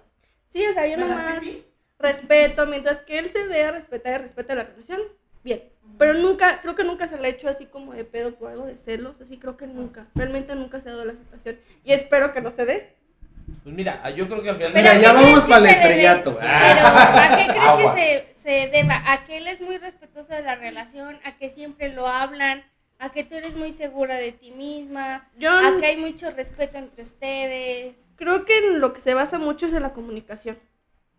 [0.48, 1.64] Sí, o sea, yo ¿Verdad que nomás sí?
[1.98, 5.00] respeto, mientras que él se dé a respetar y respeta la relación,
[5.42, 5.62] bien.
[5.98, 8.66] Pero nunca, creo que nunca se le ha hecho así como de pedo por algo
[8.66, 10.06] de celos, así creo que nunca.
[10.14, 11.58] Realmente nunca se ha dado la situación.
[11.84, 12.94] Y espero que no se dé.
[13.62, 14.72] Pues mira, yo creo que al final.
[14.74, 16.38] Mira, ¿a qué ya vamos para el estrellato.
[16.38, 18.00] Pero ¿a qué crees que
[18.34, 19.02] se, se deba?
[19.12, 21.18] ¿A que él es muy respetuoso de la relación?
[21.24, 22.64] ¿A que siempre lo hablan?
[22.98, 25.28] ¿A que tú eres muy segura de ti misma?
[25.36, 28.10] Yo ¿A que hay mucho respeto entre ustedes?
[28.14, 30.56] creo que en lo que se basa mucho es en la comunicación.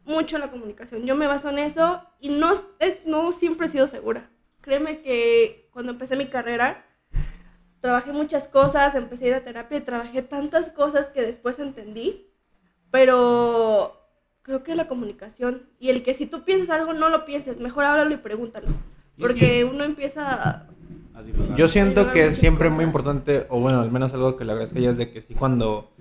[0.06, 1.04] Mucho en la comunicación.
[1.06, 4.30] Yo me baso en eso y no, es, no siempre he sido segura.
[4.62, 6.86] Créeme que cuando empecé mi carrera,
[7.82, 12.28] trabajé muchas cosas, empecé a ir a terapia y trabajé tantas cosas que después entendí.
[12.92, 14.00] Pero
[14.42, 17.86] creo que la comunicación y el que si tú piensas algo, no lo pienses, mejor
[17.86, 18.68] háblalo y pregúntalo.
[18.68, 18.74] Es
[19.20, 20.68] Porque que- uno empieza a...
[21.56, 22.88] Yo siento que es siempre muy cosas.
[22.88, 25.34] importante, o bueno, al menos algo que le agradezco a ella es de que sí
[25.36, 25.93] cuando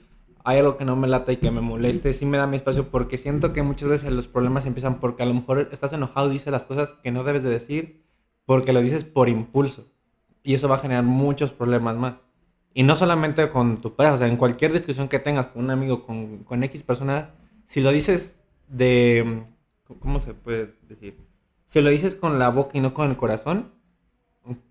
[0.44, 2.88] hay algo que no me lata y que me moleste, sí me da mi espacio
[2.88, 6.34] porque siento que muchas veces los problemas empiezan porque a lo mejor estás enojado y
[6.34, 8.02] dices las cosas que no debes de decir
[8.44, 9.86] porque lo dices por impulso.
[10.42, 12.14] Y eso va a generar muchos problemas más.
[12.74, 15.70] Y no solamente con tu pareja, o sea, en cualquier discusión que tengas con un
[15.70, 17.34] amigo, con, con X persona,
[17.66, 19.44] si lo dices de,
[20.00, 21.18] ¿cómo se puede decir?
[21.66, 23.72] Si lo dices con la boca y no con el corazón,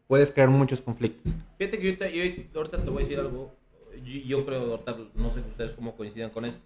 [0.08, 1.32] puedes crear muchos conflictos.
[1.58, 3.56] Fíjate que yo ahorita te voy a decir algo.
[4.04, 4.84] Yo, yo creo,
[5.16, 6.66] no sé ustedes cómo coincidan con esto.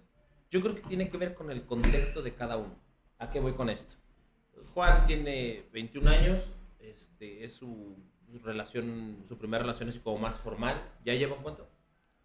[0.50, 2.74] Yo creo que tiene que ver con el contexto de cada uno.
[3.18, 3.94] ¿A qué voy con esto?
[4.74, 7.96] Juan tiene 21 años, este, es su,
[8.42, 10.82] relación, su primera relación es como más formal.
[11.04, 11.68] ¿Ya llevan cuánto?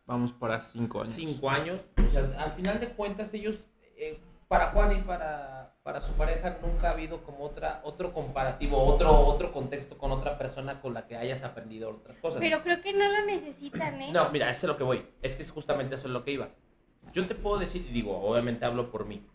[0.05, 1.13] Vamos para cinco años.
[1.13, 1.81] Cinco años.
[1.97, 3.59] O sea, al final de cuentas ellos,
[3.95, 8.83] eh, para Juan y para, para su pareja, nunca ha habido como otra, otro comparativo,
[8.83, 12.39] otro, otro contexto con otra persona con la que hayas aprendido otras cosas.
[12.39, 14.11] Pero creo que no lo necesitan, ¿eh?
[14.11, 15.07] No, mira, eso es lo que voy.
[15.21, 16.49] Es que es justamente eso es lo que iba.
[17.13, 19.25] Yo te puedo decir, y digo, obviamente hablo por mí.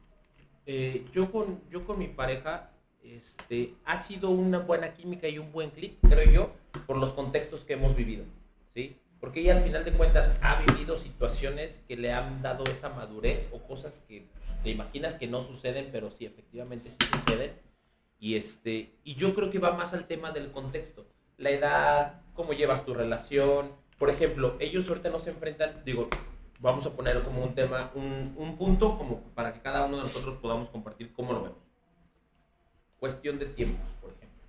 [0.66, 2.70] Eh, yo, con, yo con mi pareja,
[3.02, 6.52] este, ha sido una buena química y un buen clic, creo yo,
[6.87, 8.24] por los contextos que hemos vivido,
[8.72, 9.00] ¿sí?
[9.20, 13.48] Porque ella al final de cuentas ha vivido situaciones que le han dado esa madurez
[13.52, 17.52] o cosas que pues, te imaginas que no suceden, pero sí, efectivamente sí suceden.
[18.18, 21.07] Y, este, y yo creo que va más al tema del contexto.
[21.38, 23.72] La edad, cómo llevas tu relación.
[23.98, 26.09] Por ejemplo, ellos ahorita no se enfrentan, digo,
[26.61, 30.02] vamos a poner como un tema, un, un punto como para que cada uno de
[30.05, 31.59] nosotros podamos compartir cómo lo vemos.
[32.98, 34.42] Cuestión de tiempos, por ejemplo.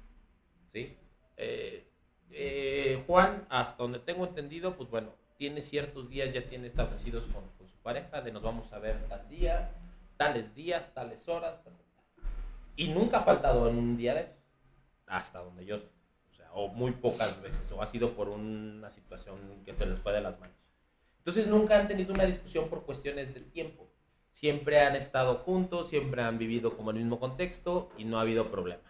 [0.73, 0.97] ¿Sí?
[1.37, 1.86] Eh,
[2.31, 7.43] eh, Juan, hasta donde tengo entendido, pues bueno, tiene ciertos días, ya tiene establecidos con,
[7.67, 9.71] su pareja, de nos vamos a ver tal día,
[10.17, 11.59] tales días, tales horas,
[12.75, 14.35] y nunca ha faltado en un día de eso,
[15.05, 15.79] hasta donde yo
[16.29, 20.13] sé, o muy pocas veces, o ha sido por una situación que se les fue
[20.13, 20.55] de las manos.
[21.19, 23.87] Entonces nunca han tenido una discusión por cuestiones de tiempo,
[24.31, 28.49] siempre han estado juntos, siempre han vivido como el mismo contexto y no ha habido
[28.51, 28.83] problema.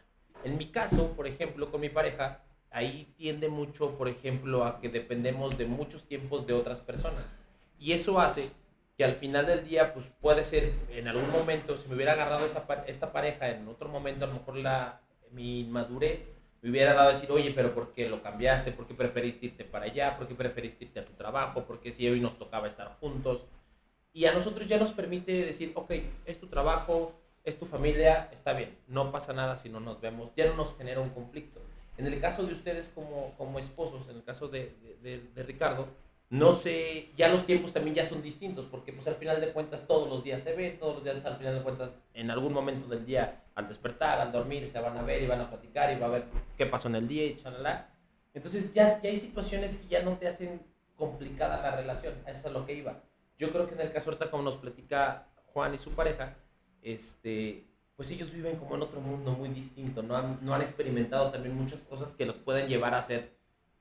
[0.44, 2.44] En mi caso, por ejemplo, con mi pareja,
[2.78, 7.36] ahí tiende mucho, por ejemplo, a que dependemos de muchos tiempos de otras personas.
[7.80, 8.52] Y eso hace
[8.96, 12.46] que al final del día, pues puede ser, en algún momento, si me hubiera agarrado
[12.46, 16.30] esa, esta pareja, en otro momento, a lo mejor la, mi madurez
[16.62, 18.72] me hubiera dado a decir, oye, pero ¿por qué lo cambiaste?
[18.72, 20.18] ¿Por qué preferiste irte para allá?
[20.18, 21.66] ¿Por qué preferiste irte a tu trabajo?
[21.66, 23.46] ¿Por qué si hoy nos tocaba estar juntos?
[24.14, 25.92] Y a nosotros ya nos permite decir, ok,
[26.26, 27.14] es tu trabajo,
[27.44, 30.76] es tu familia, está bien, no pasa nada si no nos vemos, ya no nos
[30.76, 31.62] genera un conflicto.
[31.98, 35.44] En el caso de ustedes como, como esposos, en el caso de, de, de- de
[35.44, 35.88] Ricardo,
[36.30, 39.88] no sé, ya los tiempos también ya son distintos, porque pues al final de cuentas
[39.88, 42.88] todos los días se ven, todos los días al final de cuentas en algún momento
[42.90, 46.00] del día, al despertar, al dormir, se van a ver y van a platicar y
[46.00, 46.26] va a ver
[46.58, 47.90] qué pasó en el día y chalala.
[48.34, 50.62] Entonces ya, ya hay situaciones que ya no te hacen
[50.98, 53.02] complicada la relación, a eso es a lo que iba.
[53.40, 56.36] Yo creo que en el caso ahorita como nos platica Juan y su pareja,
[56.82, 57.66] este,
[57.98, 61.58] pues ellos viven como en otro mundo muy distinto, no han, no han experimentado también
[61.58, 63.36] muchas cosas que los pueden llevar a ser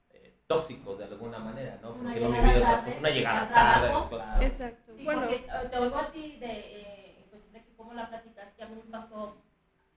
[0.09, 1.93] eh, tóxicos de alguna manera, ¿no?
[1.93, 4.43] Porque no vivido otras cosas, una llegada tarde, claro.
[4.43, 4.93] Exacto.
[4.97, 8.09] Sí, bueno, porque eh, te oigo a ti de, eh, cuestión de que cómo la
[8.09, 9.37] platicas, que a mí me pasó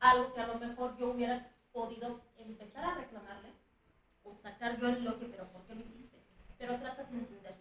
[0.02, 3.54] algo que a lo mejor yo hubiera podido empezar a reclamarle
[4.26, 6.20] o sacar yo el lo que, pero ¿por qué lo hiciste?
[6.58, 7.56] Pero tratas de entender.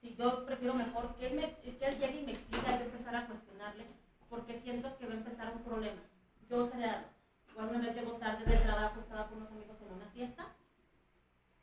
[0.00, 3.14] Si yo prefiero mejor que él, me, que él llegue y me explique, yo empezar
[3.16, 3.84] a cuestionarle,
[4.32, 6.00] porque siento que va a empezar un problema.
[6.48, 7.06] Yo crearlo.
[7.50, 10.46] Igual una vez llego tarde del trabajo, estaba con unos amigos en una fiesta.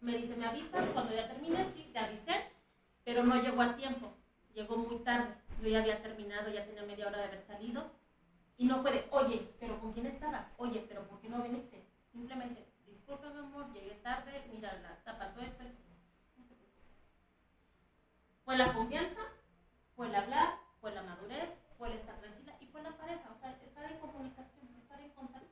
[0.02, 1.66] Me dice, ¿me avisas cuando ya termines?
[1.76, 2.36] Sí, te avisé,
[3.04, 4.14] pero no llegó a tiempo.
[4.54, 5.34] Llegó muy tarde.
[5.64, 7.90] Yo ya había terminado, ya tenía media hora de haber salido.
[8.56, 10.46] Y no fue de, oye, pero ¿con quién estabas?
[10.58, 11.84] Oye, pero ¿por qué no viniste?
[12.12, 14.72] Simplemente, discúlpame, amor, llegué tarde, mira,
[15.06, 15.64] la, pasó esto.
[18.46, 19.22] Fue la confianza,
[19.96, 22.39] fue el hablar, fue la madurez, fue el estar tranquila
[22.80, 23.30] fue la pareja.
[23.36, 25.48] O sea, estar en comunicación, estar en contacto.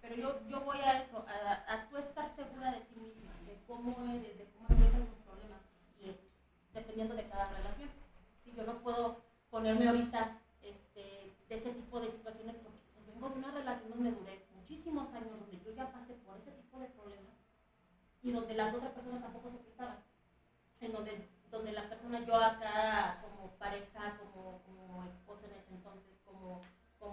[0.00, 3.58] Pero yo, yo voy a eso, a, a tú estar segura de ti misma, de
[3.66, 5.60] cómo eres, de cómo enfrentas los problemas.
[5.98, 6.16] Y
[6.72, 7.90] dependiendo de cada relación.
[8.44, 13.28] Si yo no puedo ponerme ahorita este, de ese tipo de situaciones porque pues, vengo
[13.28, 16.86] de una relación donde duré muchísimos años, donde yo ya pasé por ese tipo de
[16.86, 17.34] problemas
[18.22, 20.02] y donde la otra persona tampoco se prestaba.
[20.80, 26.10] En donde, donde la persona, yo acá como pareja, como, como esposa en ese entonces,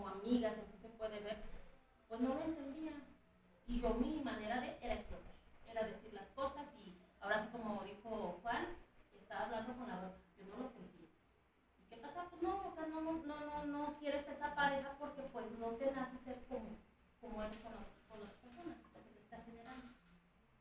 [0.05, 1.37] amigas, así se puede ver,
[2.09, 2.91] pues no lo entendía.
[3.65, 5.33] Y yo mi manera de era explotar,
[5.65, 8.67] era decir las cosas y ahora sí como dijo Juan,
[9.13, 11.07] estaba hablando con la boca, yo no lo sentía.
[11.79, 12.27] ¿Y qué pasa?
[12.29, 15.67] Pues no, o sea, no, no, no, no, no quieres esa pareja porque pues no
[15.71, 16.77] te nace ser como,
[17.19, 19.87] como eres con, las- con las personas, porque te está generando.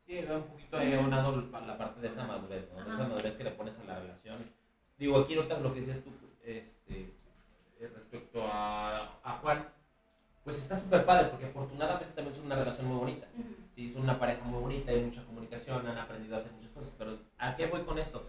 [0.05, 2.85] Sí, va un poquito ahí aunado la parte de esa madurez, ¿no?
[2.85, 4.39] De esa madurez que le pones a la relación.
[4.99, 6.11] Digo, aquí ahorita lo que decías tú,
[6.45, 7.16] este,
[7.81, 9.67] respecto a, a Juan,
[10.45, 13.27] pues está súper padre, porque afortunadamente también es una relación muy bonita.
[13.75, 16.93] Sí, son una pareja muy bonita, hay mucha comunicación, han aprendido a hacer muchas cosas,
[16.97, 18.25] pero ¿a qué voy con esto?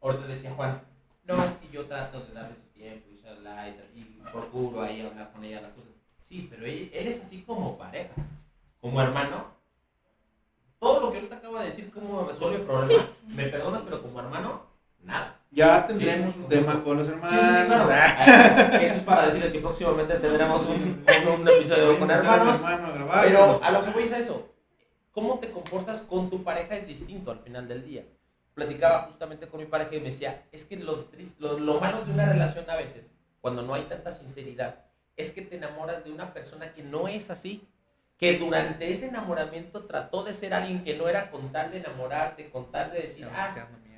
[0.00, 0.82] Ahorita decía Juan,
[1.24, 5.00] no, es que yo trato de darle su tiempo y, shalala, y, y procuro ahí
[5.00, 5.92] hablar con ella las cosas.
[6.24, 8.14] Sí, pero él, él es así como pareja,
[8.80, 9.46] como hermano.
[10.80, 14.66] Todo lo que ahorita acabo de decir, cómo resuelve problemas, me perdonas, pero como hermano,
[15.02, 15.38] nada.
[15.50, 16.40] Ya tendremos Sí.
[16.40, 17.30] un tema con los hermanos.
[17.38, 17.88] sí, sí, claro.
[17.92, 20.74] Ah, Eso es para decirles que próximamente tendremos un,
[21.26, 22.58] un- un episodio con hermanos.
[22.60, 24.48] hermano a grabar, Pero a lo que voy es a eso.
[25.10, 28.02] ¿Cómo te comportas con tu pareja es distinto al final del día?
[28.54, 32.02] Platicaba justamente con mi pareja y me decía, es que lo, tris- lo, lo malo
[32.02, 33.04] de una relación a veces,
[33.42, 34.76] cuando no hay tanta sinceridad,
[35.16, 37.68] es que te enamoras de una persona que no es así.
[38.16, 42.50] Que durante ese enamoramiento trató de ser alguien que no era con tal de enamorarte,
[42.50, 43.52] con tal de decir, ah,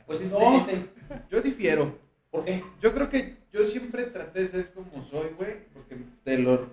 [0.07, 0.57] pues este, No.
[0.57, 0.87] este,
[1.31, 1.99] Yo difiero.
[2.31, 2.65] ¿por qué?
[2.81, 6.69] Yo creo que yo siempre traté de ser como soy, güey, porque te lo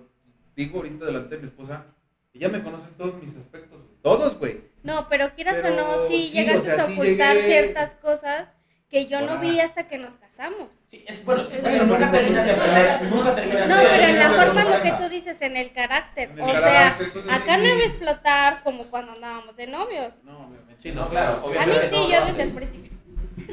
[0.56, 1.86] digo ahorita delante de mi esposa,
[2.32, 4.60] y ya me conocen todos mis aspectos, todos, güey.
[4.82, 7.46] No, pero quieras Pero o no, sí, sí, llegaste o sea, a sí ocultar llegué-
[7.46, 8.48] ciertas cosas
[8.88, 10.68] que yo no vi hasta que nos casamos.
[10.88, 14.02] Sí, es bueno, es que Bueno, nunca terminas de aprender, nunca terminas No, de pero
[14.04, 16.30] en la forma en lo que tú dices, en el carácter.
[16.30, 16.88] En el o sea,
[17.30, 20.24] acá no iba a explotar como cuando andábamos de novios.
[20.24, 20.82] No, obviamente.
[20.82, 22.91] Sí, no, claro, A mí sí, no, yo no, desde el principio.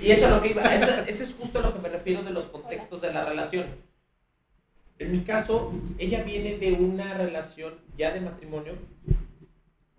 [0.01, 2.31] Y eso es lo que iba, eso, es justo a lo que me refiero de
[2.31, 3.65] los contextos de la relación.
[4.97, 8.73] En mi caso, ella viene de una relación ya de matrimonio,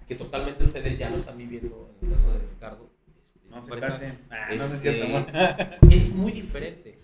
[0.07, 2.91] que totalmente ustedes ya lo están viviendo en el caso de Ricardo.
[3.23, 4.19] este, No se casen.
[4.31, 5.33] Ah, no, no es este, cierto,
[5.91, 6.99] es muy diferente.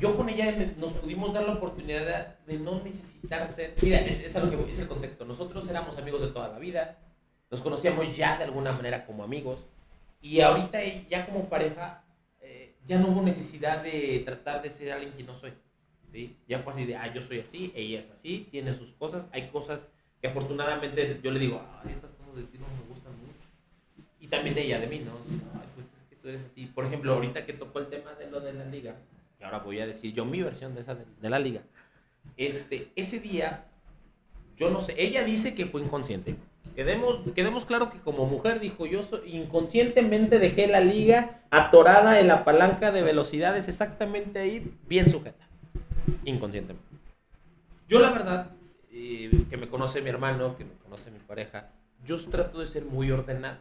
[0.00, 3.74] Yo con ella nos pudimos dar la oportunidad de no necesitar ser.
[3.82, 5.24] Mira, es, es que voy, es el contexto.
[5.24, 6.98] Nosotros éramos amigos de toda la vida,
[7.50, 9.66] nos conocíamos ya de alguna manera como amigos,
[10.20, 10.78] y ahorita
[11.10, 12.03] ya como pareja
[12.86, 15.52] ya no hubo necesidad de tratar de ser alguien que no soy.
[16.12, 16.36] ¿sí?
[16.48, 19.48] Ya fue así de, ah, yo soy así, ella es así, tiene sus cosas, hay
[19.48, 19.88] cosas
[20.20, 23.48] que afortunadamente yo le digo, ah, estas cosas de ti no me gustan mucho.
[24.20, 25.12] Y también de ella, de mí, ¿no?
[25.12, 26.66] Así, "Ay, pues es que tú eres así.
[26.66, 28.96] Por ejemplo, ahorita que tocó el tema de lo de la liga,
[29.38, 31.62] y ahora voy a decir yo mi versión de esa de, de la liga.
[32.36, 33.66] Este, ese día,
[34.56, 36.36] yo no sé, ella dice que fue inconsciente.
[36.74, 42.26] Quedemos, quedemos claro que como mujer dijo, yo so- inconscientemente dejé la liga atorada en
[42.26, 45.46] la palanca de velocidades exactamente ahí, bien sujeta.
[46.24, 46.84] Inconscientemente.
[47.88, 48.50] Yo la verdad,
[48.90, 51.68] eh, que me conoce mi hermano, que me conoce mi pareja,
[52.04, 53.58] yo trato de ser muy ordenado.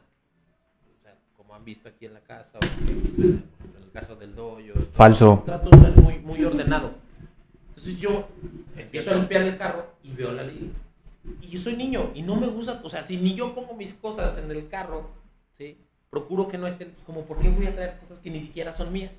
[0.99, 3.43] O sea, como han visto aquí en la casa, o en
[3.77, 4.57] el- caso del dojo.
[4.93, 5.43] Falso.
[5.45, 6.95] Trato de ser muy, muy ordenado.
[7.69, 8.27] Entonces yo
[8.75, 10.65] empiezo a limpiar el carro y veo la liga.
[11.41, 13.93] Y yo soy niño y no me gusta, o sea, si ni yo pongo mis
[13.93, 15.09] cosas en el carro,
[15.57, 15.77] ¿sí?
[16.09, 18.73] Procuro que no estén, pues como, ¿por qué voy a traer cosas que ni siquiera
[18.73, 19.13] son mías?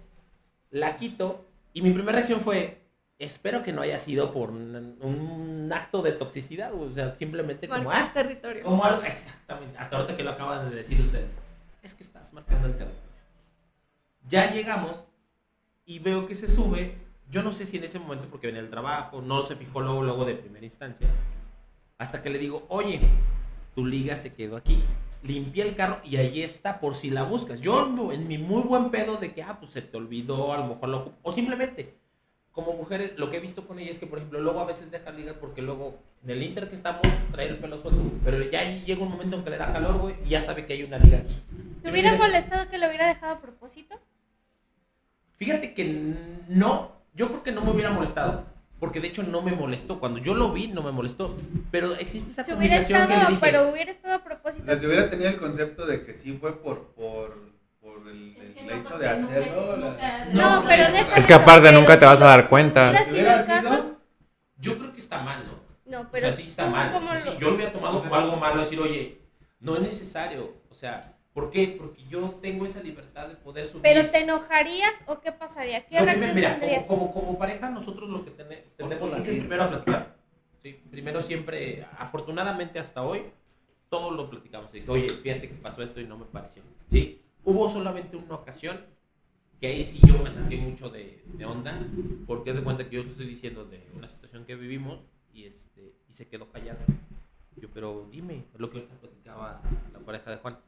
[0.70, 2.82] La quito y mi primera reacción fue,
[3.18, 7.90] espero que no haya sido por un, un acto de toxicidad, o sea, simplemente como,
[7.90, 8.62] ah, territorio.
[8.64, 11.30] como algo, exactamente, hasta ahorita que lo acaban de decir ustedes,
[11.82, 13.14] es que estás marcando el territorio.
[14.28, 15.04] Ya llegamos
[15.84, 16.96] y veo que se sube,
[17.30, 20.02] yo no sé si en ese momento porque venía el trabajo, no se fijó luego,
[20.02, 21.08] luego de primera instancia,
[21.98, 23.00] hasta que le digo, oye,
[23.74, 24.82] tu liga se quedó aquí.
[25.22, 27.60] Limpié el carro y ahí está por si la buscas.
[27.60, 30.66] Yo en mi muy buen pedo de que, ah, pues se te olvidó, a lo
[30.66, 31.12] mejor lo...
[31.22, 31.94] O simplemente,
[32.52, 34.90] como mujeres, lo que he visto con ella es que, por ejemplo, luego a veces
[34.90, 38.02] deja ligas porque luego en el Inter que estamos trae el pelo suelto.
[38.22, 40.66] Pero ya ahí llega un momento en que le da calor, güey, y ya sabe
[40.66, 41.42] que hay una liga aquí.
[41.82, 43.98] ¿Te hubiera molestado que lo hubiera dejado a propósito?
[45.36, 46.14] Fíjate que
[46.48, 48.44] no, yo creo que no me hubiera molestado.
[48.84, 49.98] Porque de hecho no me molestó.
[49.98, 51.34] Cuando yo lo vi, no me molestó.
[51.70, 53.38] Pero existe esa Si hubiera comunicación que le dije.
[53.40, 54.66] pero hubiera estado a O propósito.
[54.66, 57.34] sea, si hubiera tenido el concepto de que sí fue por, por,
[57.80, 59.76] por el, Es que el no, hecho de hacerlo.
[59.78, 62.94] la- No, pero deja Es que aparte nunca te vas a dar cuenta.
[63.04, 63.96] Si hubiera caso, sido-
[64.58, 65.54] Yo creo que está mal, ¿no?
[66.02, 66.94] no, Pero o sea, sí está mal.
[66.94, 69.18] O sea, sí, yo lo hubiera tomado O como algo malo, decir, oye,
[69.60, 70.52] no es necesario.
[70.70, 71.74] O sea, ¿por qué?
[71.78, 73.82] Porque yo tengo esa libertad de poder subir.
[73.82, 75.84] ¿Pero te enojarías o qué pasaría?
[75.86, 76.86] ¿Qué me- reacción mira, como, tendrías?
[76.86, 80.16] como, como pareja, nosotros lo que tene- tendemos la mucho es primero a platicar.
[80.62, 83.24] Sí, primero siempre, afortunadamente hasta hoy,
[83.90, 84.72] todo lo platicamos.
[84.72, 86.62] de que, Oye, fíjate que pasó esto y no me pareció.
[86.90, 88.80] Sí, hubo solamente una ocasión
[89.60, 91.78] que ahí sí yo me saqué mucho de, de onda,
[92.26, 95.00] porque es de cuenta que yo te estoy diciendo de una situación que vivimos
[95.32, 96.80] y, este, y se quedó callada.
[97.56, 99.60] Yo, pero dime, es lo que platicaba
[99.92, 100.58] la pareja de Juan.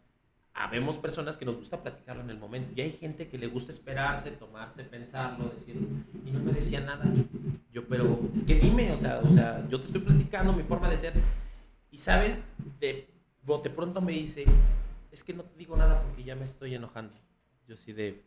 [0.59, 3.72] Habemos personas que nos gusta platicarlo en el momento y hay gente que le gusta
[3.72, 5.76] esperarse, tomarse, pensarlo, decir,
[6.24, 7.04] y no me decía nada.
[7.70, 10.88] Yo, pero es que dime, o sea, o sea, yo te estoy platicando mi forma
[10.88, 11.12] de ser
[11.90, 12.42] y sabes,
[12.80, 13.07] de
[13.42, 14.46] bote pronto me dice,
[15.11, 17.14] es que no te digo nada porque ya me estoy enojando.
[17.68, 18.24] Yo sí de,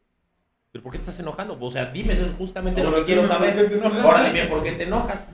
[0.72, 1.58] ¿pero por qué te estás enojando?
[1.60, 4.04] O sea, dime, eso es justamente lo que quiero dime, ¿por saber.
[4.04, 5.26] Ahora dime, ¿por qué te enojas?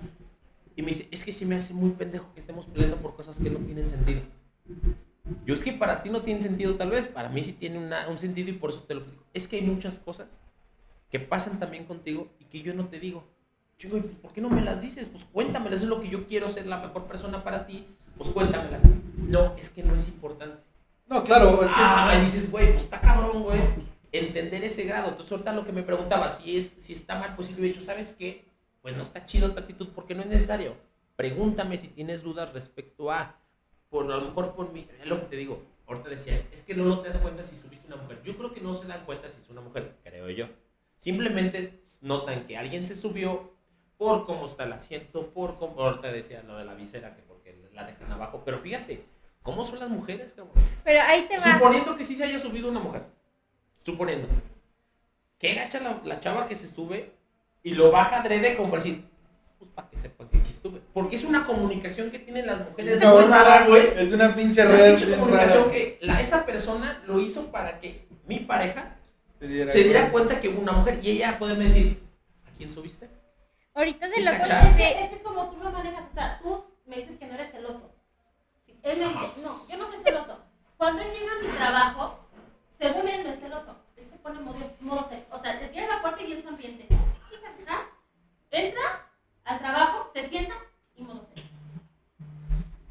[0.77, 3.37] Y me dice, es que se me hace muy pendejo que estemos peleando por cosas
[3.37, 4.21] que no tienen sentido.
[5.45, 8.07] Yo es que para ti no tiene sentido tal vez, para mí sí tiene una-
[8.07, 9.23] un sentido y por eso te lo digo.
[9.33, 10.27] Es que hay muchas cosas
[11.09, 13.23] que pasan también contigo y que yo no te digo.
[13.77, 15.07] Chico, ¿y ¿por qué no me las dices?
[15.07, 17.85] Pues cuéntamelas, es lo que yo quiero ser la mejor persona para ti.
[18.17, 18.81] Pues cuéntamelas.
[19.17, 20.57] No, es que no es importante.
[21.07, 21.73] No, claro, es que.
[21.75, 23.59] Ah, y dices, güey, pues está cabrón, güey.
[24.11, 25.09] Entender ese grado.
[25.09, 27.67] Entonces, ahorita lo que me preguntaba, si, es, si está mal, pues sí lo he
[27.67, 28.45] dicho, ¿sabes qué?
[28.81, 30.75] Pues no está chido tu actitud porque no es necesario.
[31.15, 33.35] Pregúntame si tienes dudas respecto a,
[33.95, 35.63] por a lo mejor por mí, es lo que te digo.
[35.87, 38.21] Ahorita decía, es que no, no te das cuenta si subiste una mujer.
[38.25, 40.47] Yo creo que no se dan cuenta si es una mujer, creo yo.
[40.97, 43.53] Simplemente notan que alguien se subió
[43.97, 47.55] por cómo está el asiento, por cómo, ahorita decía lo de la visera, que porque
[47.71, 48.41] la dejan abajo.
[48.43, 49.05] Pero fíjate,
[49.41, 50.61] ¿cómo son las mujeres, cabrón?
[50.83, 51.53] Pero ahí te va.
[51.53, 53.03] Suponiendo que sí se haya subido una mujer.
[53.81, 54.27] Suponiendo.
[55.37, 57.13] ¿Qué gacha la, la chava que se sube
[57.63, 59.05] y lo baja adrede como decir,
[59.57, 60.81] pues para que sepa que aquí estuve?
[60.93, 63.87] Porque es una comunicación que tienen las mujeres de No, muy rara, güey.
[63.97, 64.89] Es una pinche Una red.
[64.89, 65.71] pinche bien comunicación rara.
[65.73, 68.97] que la, esa persona lo hizo para que mi pareja
[69.39, 72.01] Se diera, se diera cuenta que hubo una mujer y ella puede decir,
[72.45, 73.09] ¿a quién subiste?
[73.73, 74.31] Ahorita de Sí, lo.
[74.31, 74.39] Es
[74.75, 77.35] que, es que es como tú lo manejas, o sea, tú me dices que no
[77.35, 77.91] eres celoso.
[78.83, 80.39] Él me dice, no, yo no soy celoso.
[80.77, 82.19] Cuando él llega a mi trabajo,
[82.79, 86.01] según él no es celoso, él se pone modo, modo O sea, llega a la
[86.01, 86.85] puerta y bien sonriente.
[87.29, 87.87] Fíjate, ¿ah?
[88.51, 89.09] Entra
[89.45, 90.55] al trabajo, se sienta
[90.95, 91.49] y modo celoso.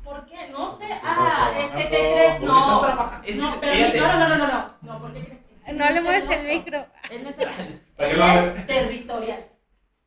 [0.04, 0.48] ¿Por qué?
[0.50, 0.86] No sé.
[1.02, 2.40] Ah, es que, ¿qué crees?
[2.40, 2.82] No.
[2.82, 5.76] No, se- pero no, no, no, no, no, no, ¿por qué crees?
[5.76, 6.86] No le es mueves el micro.
[7.10, 9.46] Él no es es territorial.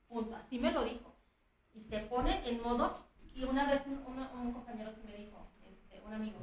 [0.07, 0.35] Punto.
[0.35, 1.15] Así me lo dijo.
[1.73, 3.05] Y se pone en modo.
[3.35, 3.97] Y una vez un,
[4.53, 6.39] compañero sí me dijo, este, un amigo,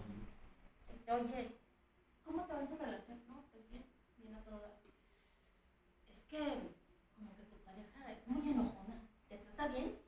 [0.88, 1.58] este, oye,
[2.24, 3.18] ¿cómo te va en tu relación?
[3.26, 3.84] No, pues bien,
[4.18, 4.62] bien a todo.
[6.08, 6.38] Es que
[7.16, 8.73] como que tu pareja es muy enojona.
[9.64, 9.98] ¿Te trata bien?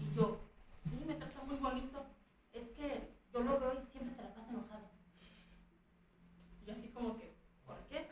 [0.00, 0.38] Y yo,
[0.84, 2.06] sí, me trata muy bonito.
[2.54, 4.82] Es que yo lo veo y siempre se la pasa enojado.
[6.62, 7.34] Y yo así como que,
[7.66, 8.06] ¿por qué?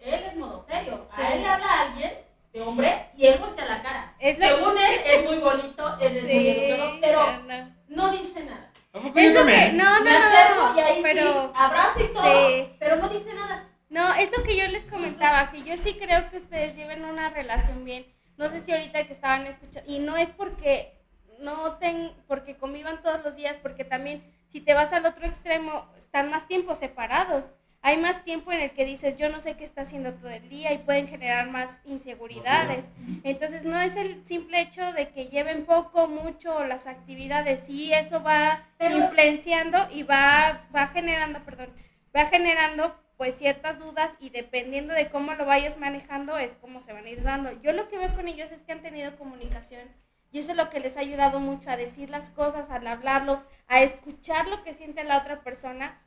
[0.00, 1.06] Él es modo serio.
[1.14, 1.20] Sí.
[1.22, 2.12] A él le habla alguien
[2.52, 4.14] de hombre y él voltea la cara.
[4.18, 7.74] Es lo- Según él, es muy bonito, él es muy Sí, educado, pero no.
[7.88, 8.72] no dice nada.
[8.92, 12.12] ¿A Es lo que, no, no, Me acerco no, y ahí pero, sí, abrazo y
[12.12, 12.76] todo, Sí.
[12.80, 13.68] pero no dice nada.
[13.88, 17.30] no, es lo que yo les comentaba, que yo sí creo que ustedes lleven una
[17.30, 18.04] relación bien.
[18.40, 20.94] No sé si ahorita que estaban escuchando, y no es porque
[21.40, 25.86] no ten, porque convivan todos los días, porque también si te vas al otro extremo,
[25.98, 27.50] están más tiempo separados.
[27.82, 30.48] Hay más tiempo en el que dices, yo no sé qué está haciendo todo el
[30.48, 32.88] día y pueden generar más inseguridades.
[33.24, 38.22] Entonces no es el simple hecho de que lleven poco, mucho las actividades, sí, eso
[38.22, 41.74] va Pero- influenciando y va, va generando, perdón,
[42.16, 46.94] va generando pues ciertas dudas y dependiendo de cómo lo vayas manejando es como se
[46.94, 47.52] van a ir dando.
[47.60, 49.90] Yo lo que veo con ellos es que han tenido comunicación
[50.32, 53.42] y eso es lo que les ha ayudado mucho a decir las cosas, al hablarlo,
[53.68, 56.00] a escuchar lo que siente la otra persona.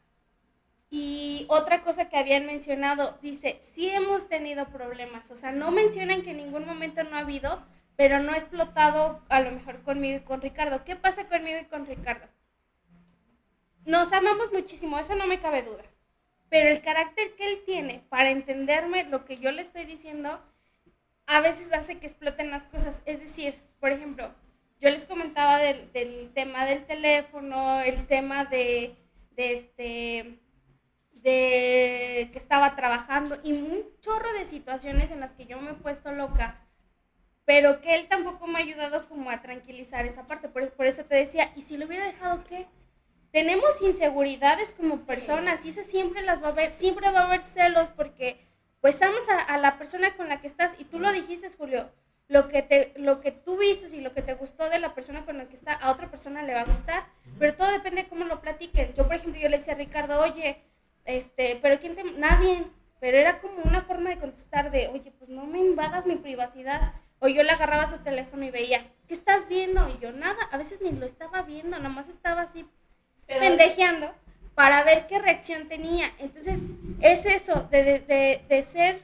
[0.90, 6.24] Y otra cosa que habían mencionado, dice, sí hemos tenido problemas, o sea, no mencionan
[6.24, 7.64] que en ningún momento no ha habido,
[7.96, 10.84] pero no ha explotado a lo mejor conmigo y con Ricardo.
[10.84, 12.26] ¿Qué pasa conmigo y con Ricardo?
[13.86, 15.93] Nos amamos muchísimo, eso no me cabe duda.
[16.54, 20.40] Pero el carácter que él tiene para entenderme lo que yo le estoy diciendo,
[21.26, 23.02] a veces hace que exploten las cosas.
[23.06, 24.36] Es decir, por ejemplo,
[24.80, 28.96] yo les comentaba del, del tema del teléfono, el tema de,
[29.32, 30.40] de este
[31.14, 35.74] de que estaba trabajando y un chorro de situaciones en las que yo me he
[35.74, 36.68] puesto loca,
[37.46, 40.50] pero que él tampoco me ha ayudado como a tranquilizar esa parte.
[40.50, 42.68] Por, por eso te decía, ¿y si lo hubiera dejado qué?
[43.34, 47.42] Tenemos inseguridades como personas y esas siempre las va a haber, siempre va a haber
[47.42, 48.48] celos porque
[48.80, 51.90] pues amas a, a la persona con la que estás y tú lo dijiste, Julio,
[52.28, 55.26] lo que, te, lo que tú viste y lo que te gustó de la persona
[55.26, 57.08] con la que está, a otra persona le va a gustar,
[57.40, 58.94] pero todo depende de cómo lo platiquen.
[58.94, 60.62] Yo, por ejemplo, yo le decía a Ricardo, oye,
[61.06, 62.04] este, pero ¿quién te...?
[62.04, 62.68] Nadie,
[63.00, 66.94] pero era como una forma de contestar de, oye, pues no me invadas mi privacidad.
[67.18, 69.90] O yo le agarraba su teléfono y veía, ¿qué estás viendo?
[69.90, 72.66] Y yo nada, a veces ni lo estaba viendo, nomás estaba así
[73.28, 74.14] Pero, pendejeando
[74.56, 76.12] para ver qué reacción tenía.
[76.20, 76.60] Entonces,
[77.02, 79.02] es eso, de, de, de, de ser,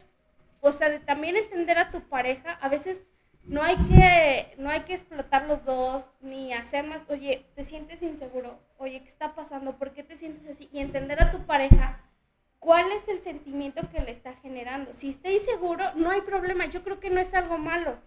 [0.61, 2.53] o sea, de también entender a tu pareja.
[2.61, 3.03] A veces
[3.43, 8.03] no hay que, no hay que explotar los dos, ni hacer más, oye, te sientes
[8.03, 9.77] inseguro, oye, ¿qué está pasando?
[9.77, 10.69] ¿Por qué te sientes así?
[10.71, 12.03] Y entender a tu pareja.
[12.59, 14.93] ¿Cuál es el sentimiento que le está generando?
[14.93, 16.65] Si está inseguro, no hay problema.
[16.65, 17.97] Yo creo que no es algo malo.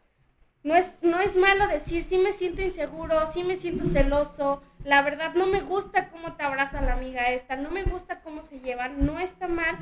[0.65, 5.03] No es, no es malo decir, sí me siento inseguro, sí me siento celoso, la
[5.03, 8.61] verdad no me gusta cómo te abraza la amiga esta, no me gusta cómo se
[8.61, 9.77] llevan, no está mal.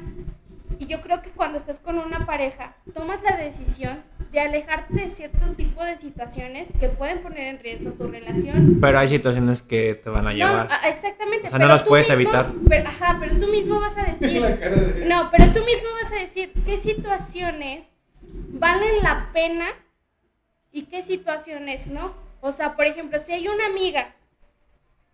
[0.79, 4.03] Y yo creo que cuando estás con una pareja, tomas la decisión
[4.33, 8.79] de alejarte de cierto tipo de situaciones que pueden poner en riesgo tu relación.
[8.81, 10.69] Pero hay situaciones que te van a llevar.
[10.71, 11.49] a- exactamente.
[11.49, 12.53] O sea, no las puedes mismo- evitar.
[12.67, 14.41] pero- ajá, pero tú mismo vas a decir,
[15.07, 19.67] no, pero tú mismo vas a decir qué situaciones valen la pena
[20.73, 22.15] y qué situaciones, ¿no?
[22.41, 24.15] O sea, por ejemplo, si hay una amiga,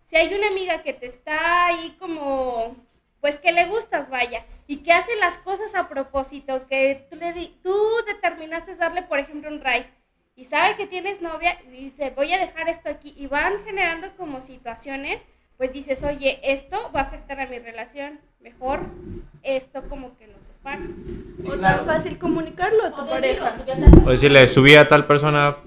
[0.03, 2.75] si hay una amiga que te está ahí como,
[3.19, 7.33] pues que le gustas, vaya, y que hace las cosas a propósito, que tú, le
[7.33, 9.85] di- tú determinaste darle, por ejemplo, un ray,
[10.35, 14.15] y sabe que tienes novia, y dice, voy a dejar esto aquí, y van generando
[14.15, 15.21] como situaciones,
[15.57, 18.81] pues dices, oye, esto va a afectar a mi relación, mejor
[19.41, 20.27] esto como que
[20.75, 21.55] nos separa.
[21.55, 23.65] o tan fácil comunicarlo a tu O decirlo, pareja.
[23.65, 25.57] tal O decirle, subí a tal persona.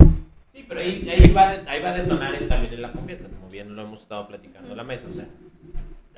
[0.53, 3.29] Sí, pero ahí, ahí, va, a- ahí va a detonar en- también en la confianza,
[3.29, 5.07] como bien lo hemos estado platicando en la mesa.
[5.11, 5.27] O sea,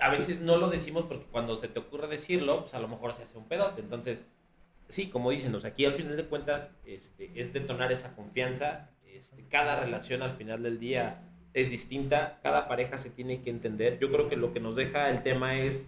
[0.01, 3.13] a veces no lo decimos porque cuando se te ocurre decirlo, pues a lo mejor
[3.13, 3.81] se hace un pedote.
[3.83, 4.25] Entonces,
[4.89, 8.89] sí, como dicen, o sea, aquí al final de cuentas este, es detonar esa confianza.
[9.07, 11.23] Este, cada relación al final del día
[11.55, 13.99] es distinta, cada pareja se tiene que entender.
[14.01, 15.85] Yo creo que lo que nos deja el tema es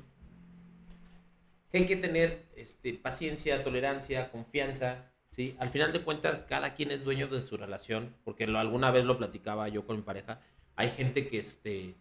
[1.78, 5.56] hay que tener este, paciencia, tolerancia, confianza, ¿sí?
[5.58, 9.04] Al final de cuentas, cada quien es dueño de su relación, porque lo, alguna vez
[9.04, 10.40] lo platicaba yo con mi pareja,
[10.76, 11.94] hay gente que, este,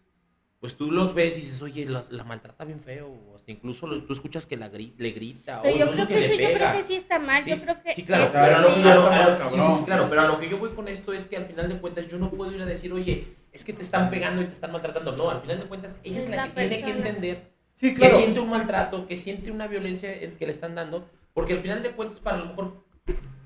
[0.60, 3.86] pues tú los ves y dices, oye, la, la maltrata bien feo, o hasta incluso
[3.86, 6.32] lo- tú escuchas que la gri- le grita, Pero o yo creo que, le sí,
[6.32, 6.72] yo creo pega.
[6.76, 7.94] que sí está mal, Sí, yo creo que...
[7.94, 9.78] sí, claro, pero que- sí, sí, cabrón.
[9.78, 11.78] sí, claro, pero a lo que yo voy con esto es que al final de
[11.78, 14.52] cuentas yo no puedo ir a decir, oye, es que te están pegando y te
[14.52, 15.14] están maltratando.
[15.16, 17.94] No, al final de cuentas ella es Es la, la que tiene que entender Sí,
[17.94, 21.60] que siente un maltrato, que siente una violencia en- que le están dando, porque al
[21.60, 22.84] final de cuentas, para lo mejor,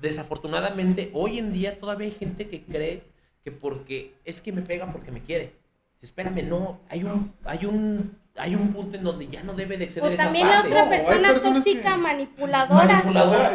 [0.01, 3.03] desafortunadamente, hoy en día todavía hay gente que cree
[3.43, 5.53] que porque es que me pega porque me quiere.
[6.01, 9.83] Espérame, no, hay un, hay un, hay un punto en donde ya no debe de
[9.85, 13.03] exceder O esa también la otra persona tóxica que- manipuladora.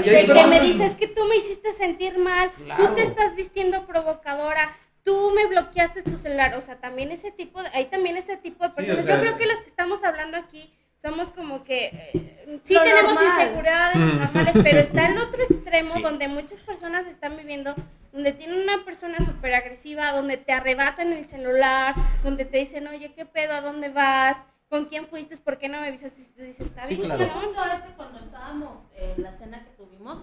[0.04, 2.88] De que me dices que tú me hiciste sentir mal, Claro.
[2.88, 6.54] tú te estás vistiendo provocadora, tú me bloqueaste tu celular.
[6.54, 9.04] O sea, también ese tipo de, hay también ese tipo de Sí, o personas.
[9.04, 13.14] sea- Yo creo que las que estamos hablando aquí somos como que eh, sí tenemos
[13.14, 13.40] normal.
[13.42, 16.02] inseguridades y normales, pero está el otro extremo Sí.
[16.02, 17.74] donde muchas personas están viviendo,
[18.12, 23.12] donde tienen una persona súper agresiva, donde te arrebatan el celular, donde te dicen, oye,
[23.12, 23.52] ¿qué pedo?
[23.52, 24.38] ¿A dónde vas?
[24.70, 25.36] ¿Con quién fuiste?
[25.36, 26.18] ¿Por qué no me avisas?
[26.18, 27.26] Y tú dices, está Sí, bien, claro.
[27.28, 27.44] cabrón".
[27.54, 30.20] Justo ese cuando estábamos en la cena que tuvimos,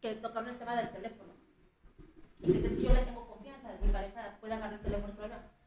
[0.00, 1.34] que tocaron el tema del teléfono.
[2.40, 3.26] Y dices que yo le tengo
[3.80, 5.14] mi pareja puede agarrar el teléfono,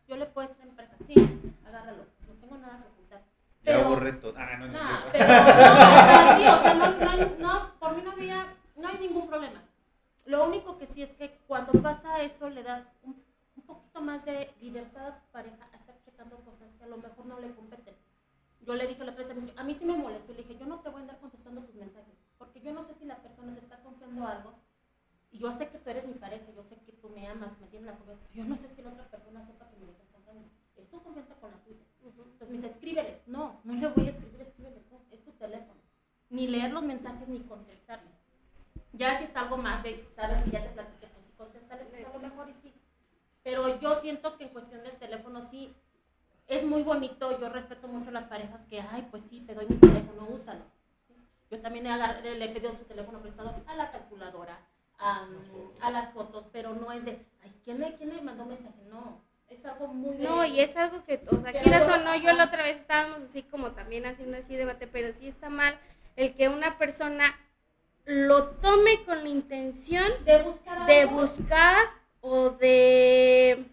[0.07, 3.21] yo le puedo decir a mi pareja, sí, agárralo, no tengo nada que ocultar.
[3.63, 4.33] Pero, borré todo.
[4.37, 5.09] Ah, no, no, Nah, cierto.
[5.11, 8.45] pero no, o sea, sí, o sea, no, no, no, por mí no había,
[8.75, 9.63] no hay ningún problema.
[10.25, 13.23] Lo único que sí es que cuando pasa eso le das un,
[13.55, 16.97] un poquito más de libertad a tu pareja a estar checando cosas que a lo
[16.97, 17.95] mejor no le competen.
[18.61, 20.57] Yo le dije la otra vez, a mí- a mí sí me molestó, le dije,
[20.57, 23.17] yo no te voy a andar contestando tus mensajes, porque yo no sé si la
[23.17, 24.53] persona te está confiando algo,
[25.35, 27.67] y yo sé que tú eres mi pareja, yo sé que tú me amas, me
[27.67, 29.91] tienes la confianza, pero yo no sé si la otra persona sepa que me lo
[29.91, 30.47] estás contando.
[30.77, 31.83] Es tu confianza con la tuya.
[32.05, 33.21] Entonces me dice, escríbele.
[33.25, 35.81] No, no le voy a escribir, escríbele tú, es tu teléfono.
[36.29, 38.11] Ni leer los mensajes ni contestarle.
[38.93, 42.05] Ya si está algo más de, sabes que ya te platiqué, pues sí, contéstale, pues
[42.05, 42.73] a lo mejor y sí.
[43.43, 45.75] Pero yo siento que en cuestión del teléfono sí,
[46.47, 49.65] es muy bonito, yo respeto mucho a las parejas que, ay, pues sí, te doy
[49.67, 50.63] mi teléfono, úsalo.
[51.51, 54.57] Yo también le, le he pedido su teléfono prestado a la calculadora,
[54.99, 55.27] a,
[55.81, 58.81] a las fotos, pero no es de, ay, ¿quién le, quién le mandó mensaje?
[58.89, 60.23] No, es algo muy de...
[60.23, 62.79] No, y es algo que, o sea, quieras yo- o no, yo la otra vez
[62.79, 65.77] estábamos así como también haciendo así debate, pero sí está mal
[66.15, 67.35] el que una persona
[68.05, 71.85] lo tome con la intención de buscar de buscar
[72.21, 73.65] o de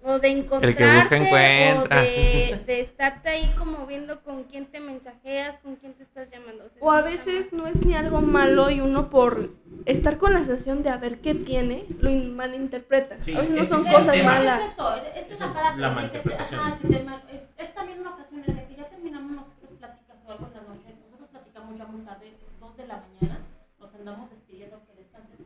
[0.00, 1.98] o de encontrarte busca, encuentra.
[2.00, 6.30] o de, de estarte ahí como viendo con quién te mensajeas, con quién te estás
[6.30, 6.68] llamando.
[6.68, 9.50] sea, O a veces no es ni algo malo y uno por
[9.86, 13.16] estar con la sensación de a ver qué tiene, lo in- malinterpreta.
[13.24, 14.32] Sí, a veces no que son el cosas tema.
[14.34, 14.60] malas.
[14.62, 16.60] Es esto, es, Es la que te- malinterpretación.
[16.60, 19.70] ajá, que te mal- eh, es también una ocasión en la que ya terminamos nosotros
[19.78, 23.40] pláticas o algo en la noche, nosotros platicamos ya muy tarde, 2 de la mañana,
[23.80, 25.38] nos andamos despidiendo, que descanses.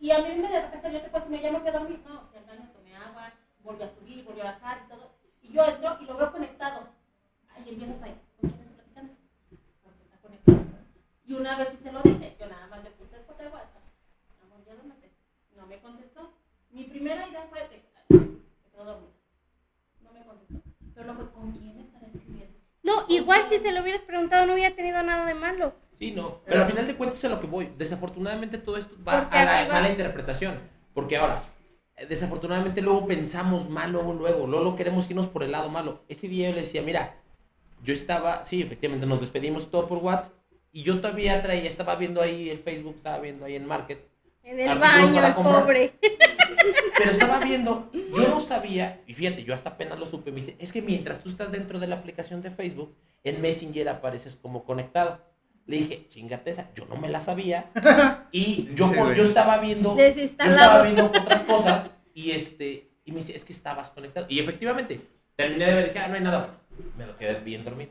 [0.00, 2.22] Y a mí me de repente yo te puedo decir, me fui a dormir, no,
[2.32, 3.32] baño, tomé agua,
[3.62, 5.10] volví a subir, volví a bajar y todo.
[5.42, 6.88] Y yo entro y lo veo conectado.
[7.54, 9.12] Ahí empiezas ahí, ¿con quién está platicando?
[9.82, 10.58] Porque está conectado.
[11.26, 13.48] Y una vez sí se lo dije, yo nada más le puse el foto de
[13.48, 13.82] WhatsApp.
[14.42, 15.10] Amor, ya duérmete.
[15.56, 16.32] No me contestó.
[16.70, 19.12] Mi primera idea fue de se quedó dormido.
[20.02, 20.60] No me contestó.
[20.94, 22.58] Pero no fue con quién estará escribiendo.
[22.82, 25.74] No, igual si se lo hubieras preguntado no hubiera tenido nada de malo.
[26.00, 26.40] Sí, no.
[26.46, 27.72] Pero al final de cuentas es a lo que voy.
[27.76, 30.58] Desafortunadamente todo esto va a la mala interpretación.
[30.94, 31.42] Porque ahora,
[32.08, 36.02] desafortunadamente luego pensamos mal, luego, luego, luego queremos irnos por el lado malo.
[36.08, 37.16] Ese día yo le decía, mira,
[37.82, 40.34] yo estaba, sí, efectivamente nos despedimos todo por WhatsApp
[40.72, 44.06] y yo todavía traía, estaba viendo ahí el Facebook, estaba viendo ahí en Market,
[44.42, 45.92] En el baño, el pobre.
[46.96, 50.56] pero estaba viendo, yo no sabía, y fíjate, yo hasta apenas lo supe, me dice,
[50.58, 52.94] es que mientras tú estás dentro de la aplicación de Facebook,
[53.24, 55.20] en Messenger apareces como conectado.
[55.66, 57.70] Le dije, chingate esa, yo no me la sabía.
[58.32, 59.96] Y yo, Sí, por- yo estaba viendo,
[60.46, 64.26] yo estaba viendo otras cosas y este, y me dice, es que estabas conectado.
[64.28, 65.00] Y efectivamente,
[65.36, 66.60] terminé de ver dije, ah, no hay nada.
[66.96, 67.90] Me lo quedé bien dormido.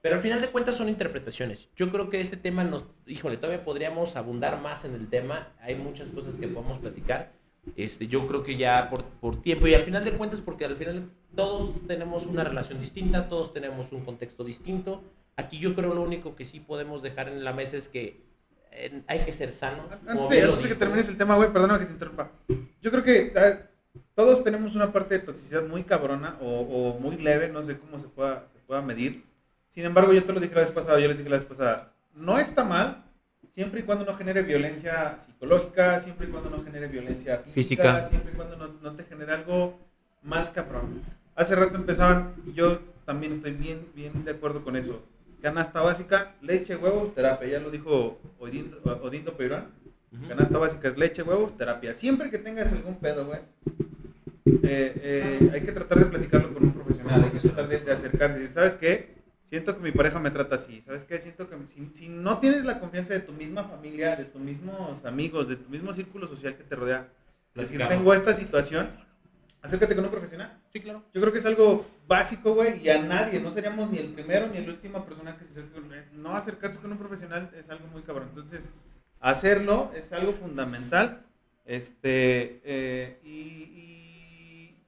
[0.00, 1.70] Pero al final de cuentas son interpretaciones.
[1.74, 5.54] Yo creo que este tema nos, híjole, todavía podríamos abundar más en el tema.
[5.60, 7.32] Hay muchas cosas que podemos platicar.
[7.76, 10.76] Este, yo creo que ya por, por tiempo y al final de cuentas, porque al
[10.76, 15.02] final todos tenemos una relación distinta, todos tenemos un contexto distinto.
[15.38, 18.20] Aquí yo creo lo único que sí podemos dejar en la mesa es que
[18.72, 19.86] eh, hay que ser sanos.
[19.92, 22.32] Antes, lo antes de que termines el tema, güey, perdona que te interrumpa.
[22.82, 23.60] Yo creo que ah,
[24.16, 28.00] todos tenemos una parte de toxicidad muy cabrona o, o muy leve, no sé cómo
[28.00, 29.24] se pueda, se pueda medir.
[29.68, 31.92] Sin embargo, yo te lo dije la vez pasada, yo les dije la vez pasada,
[32.14, 33.04] no está mal
[33.52, 38.04] siempre y cuando no genere violencia psicológica, siempre y cuando no genere violencia física, Física.
[38.04, 39.78] siempre y cuando no, no te genere algo
[40.20, 41.00] más cabrón.
[41.36, 45.04] Hace rato empezaban, y yo también estoy bien, bien de acuerdo con eso.
[45.42, 47.48] Canasta básica, leche, huevos, terapia.
[47.48, 49.66] Ya lo dijo Odindo, Odindo Peirón.
[50.12, 50.28] Ujú.
[50.28, 51.94] Canasta básica es leche, huevos, terapia.
[51.94, 53.40] Siempre que tengas algún pedo, güey,
[54.46, 57.24] eh, eh, hay que tratar de platicarlo con un profesional.
[57.24, 59.16] Hay que tratar de, de acercarse y decir, ¿sabes qué?
[59.44, 60.82] Siento que mi pareja me trata así.
[60.82, 61.18] ¿Sabes qué?
[61.20, 65.02] Siento que si, si no tienes la confianza de tu misma familia, de tus mismos
[65.04, 67.08] amigos, de tu mismo círculo social que te rodea,
[67.54, 67.88] decir, Platicarlo.
[67.96, 68.90] tengo esta situación,
[69.62, 70.58] acércate con un profesional.
[70.72, 71.02] Sí, claro.
[71.12, 74.46] Yo creo que es algo básico, güey, y a nadie, no seríamos ni el primero
[74.48, 75.72] ni la última persona que se acerque.
[75.80, 78.28] con- No acercarse con un profesional es algo muy cabrón.
[78.30, 78.70] Entonces,
[79.20, 81.22] hacerlo es algo fundamental.
[81.64, 84.78] Este, eh, y, y-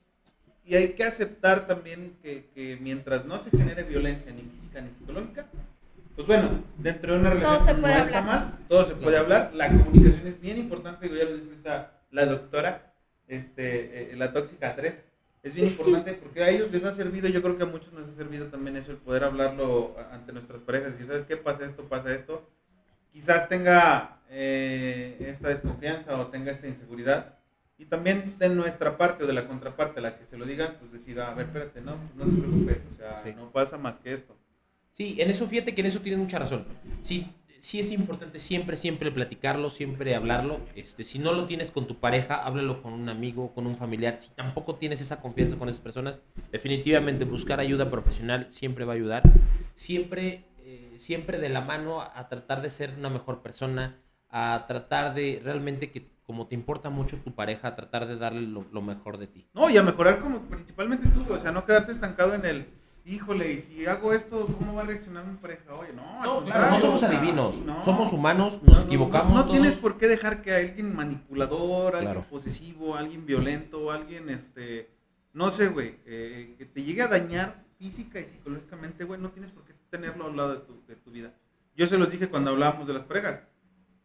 [0.65, 4.91] y hay que aceptar también que, que mientras no se genere violencia ni física ni
[4.91, 5.47] psicológica,
[6.15, 9.51] pues bueno, dentro de una relación Todo se no está mal, todo se puede hablar.
[9.55, 12.90] La comunicación es bien importante, digo, ya lo ahorita la doctora,
[13.31, 15.05] este, eh, la tóxica 3
[15.43, 18.09] es bien importante porque a ellos les ha servido, yo creo que a muchos nos
[18.09, 21.37] ha servido también eso, el poder hablarlo ante nuestras parejas, decir, ¿sabes qué?
[21.37, 22.47] Pasa esto, pasa esto.
[23.13, 27.39] Quizás tenga eh, esta desconfianza o tenga esta inseguridad.
[27.79, 30.77] Y también de nuestra parte o de la contraparte, a la que se lo digan,
[30.79, 33.33] pues decir, a ver, espérate, no, no te preocupes, o sea, Sí.
[33.35, 34.37] no pasa más que esto.
[34.93, 36.67] Sí, en eso fíjate que en eso tienes mucha razón.
[37.01, 40.61] Sí, sí es importante siempre, siempre platicarlo, siempre hablarlo.
[40.75, 44.17] Este, si no lo tienes con tu pareja, háblalo con un amigo, con un familiar.
[44.19, 48.97] Si tampoco tienes esa confianza con esas personas, definitivamente buscar ayuda profesional siempre va a
[48.97, 49.23] ayudar.
[49.75, 54.01] Siempre, eh, siempre de la mano a tratar de ser una mejor persona,
[54.31, 58.43] a tratar de realmente que como te importa mucho tu pareja, a tratar de darle
[58.43, 59.49] lo, lo mejor de ti.
[59.53, 62.69] No, y a mejorar como principalmente tú, o sea, no quedarte estancado en el,
[63.05, 65.75] híjole, y si hago esto, ¿cómo va a reaccionar mi pareja?
[65.75, 67.85] Oye, no, No, claro, no somos o sea, adivinos, sí, no.
[67.85, 69.31] somos humanos, No, nos no, equivocamos.
[69.33, 69.57] No, no todos.
[69.57, 72.27] tienes por qué dejar que alguien manipulador, alguien Claro.
[72.31, 74.91] posesivo, alguien violento, alguien, este,
[75.33, 79.51] no sé, güey, eh, que te llegue a dañar física y psicológicamente, güey, no tienes
[79.51, 81.33] por qué tenerlo al lado de tu, de tu vida.
[81.77, 83.41] Yo se los dije cuando hablábamos de las parejas.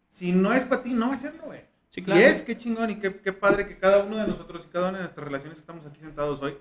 [0.08, 1.62] Si no es para ti, no va a serlo, güey.
[1.89, 4.72] Sí, si es, qué chingón y qué, qué padre que cada uno de nosotros y
[4.72, 6.58] cada una de nuestras relaciones que estamos aquí sentados hoy,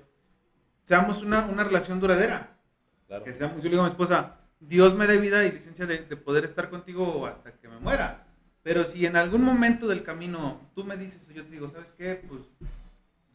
[0.85, 2.57] seamos una, una relación duradera.
[3.09, 3.25] Claro.
[3.25, 5.99] Que seamos, yo le digo a mi esposa, Dios me dé vida y licencia de,
[5.99, 8.25] de poder estar contigo hasta que me muera.
[8.63, 11.93] Pero si en algún momento del camino tú me dices o yo te digo, ¿sabes
[11.99, 12.25] qué?
[12.27, 12.41] Pues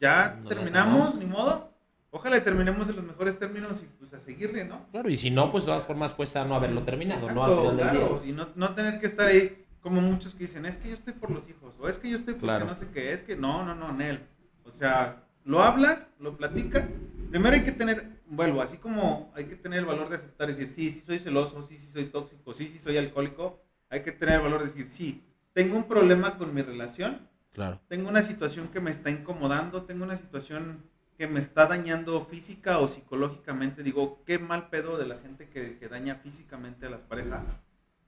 [0.00, 1.20] ya No, terminamos, no.
[1.20, 1.70] ni modo.
[2.12, 4.86] Ojalá terminemos en los mejores términos y pues a seguirle, ¿no?
[4.90, 7.44] Claro, y si no, pues de todas formas fue no haberlo terminado, Exacto, ¿no?
[7.44, 8.20] Al final del claro.
[8.24, 8.30] día.
[8.30, 11.12] Y no, no tener que estar ahí como muchos que dicen, es que yo estoy
[11.12, 12.66] por los hijos, o es que yo estoy porque Claro.
[12.66, 14.26] no sé qué, es que no, no, no, Nel.
[14.64, 16.90] O sea, lo hablas, lo platicas.
[17.30, 20.54] Primero hay que tener, vuelvo, así como hay que tener el valor de aceptar y
[20.54, 23.60] decir, sí, sí soy celoso, sí, sí soy tóxico, sí, sí soy alcohólico.
[23.88, 27.80] Hay que tener el valor de decir, sí, tengo un problema con mi relación, Claro.
[27.88, 30.84] tengo una situación que me está incomodando, tengo una situación
[31.18, 33.82] que me está dañando física o psicológicamente.
[33.82, 37.42] Digo, qué mal pedo de la gente que, que daña físicamente a las parejas.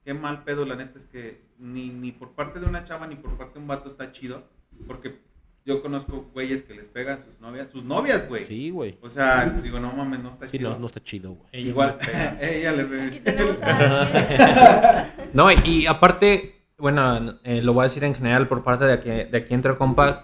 [0.03, 3.15] Qué mal pedo, la neta, es que ni, ni por parte de una chava ni
[3.15, 4.47] por parte de un vato está chido.
[4.87, 5.19] Porque
[5.65, 8.45] yo conozco güeyes que les pegan sus novias, sus novias, güey.
[8.45, 8.97] Sí, güey.
[9.01, 10.71] O sea, entonces digo, no mames, no está Sí, chido.
[10.71, 11.67] no, no está chido, güey.
[11.69, 11.97] Igual,
[12.41, 13.21] ella le Aquí ve.
[13.23, 18.63] tenemos a No, y, y aparte, bueno, eh, lo voy a decir en general por
[18.63, 20.19] parte de aquí, de aquí entre compas,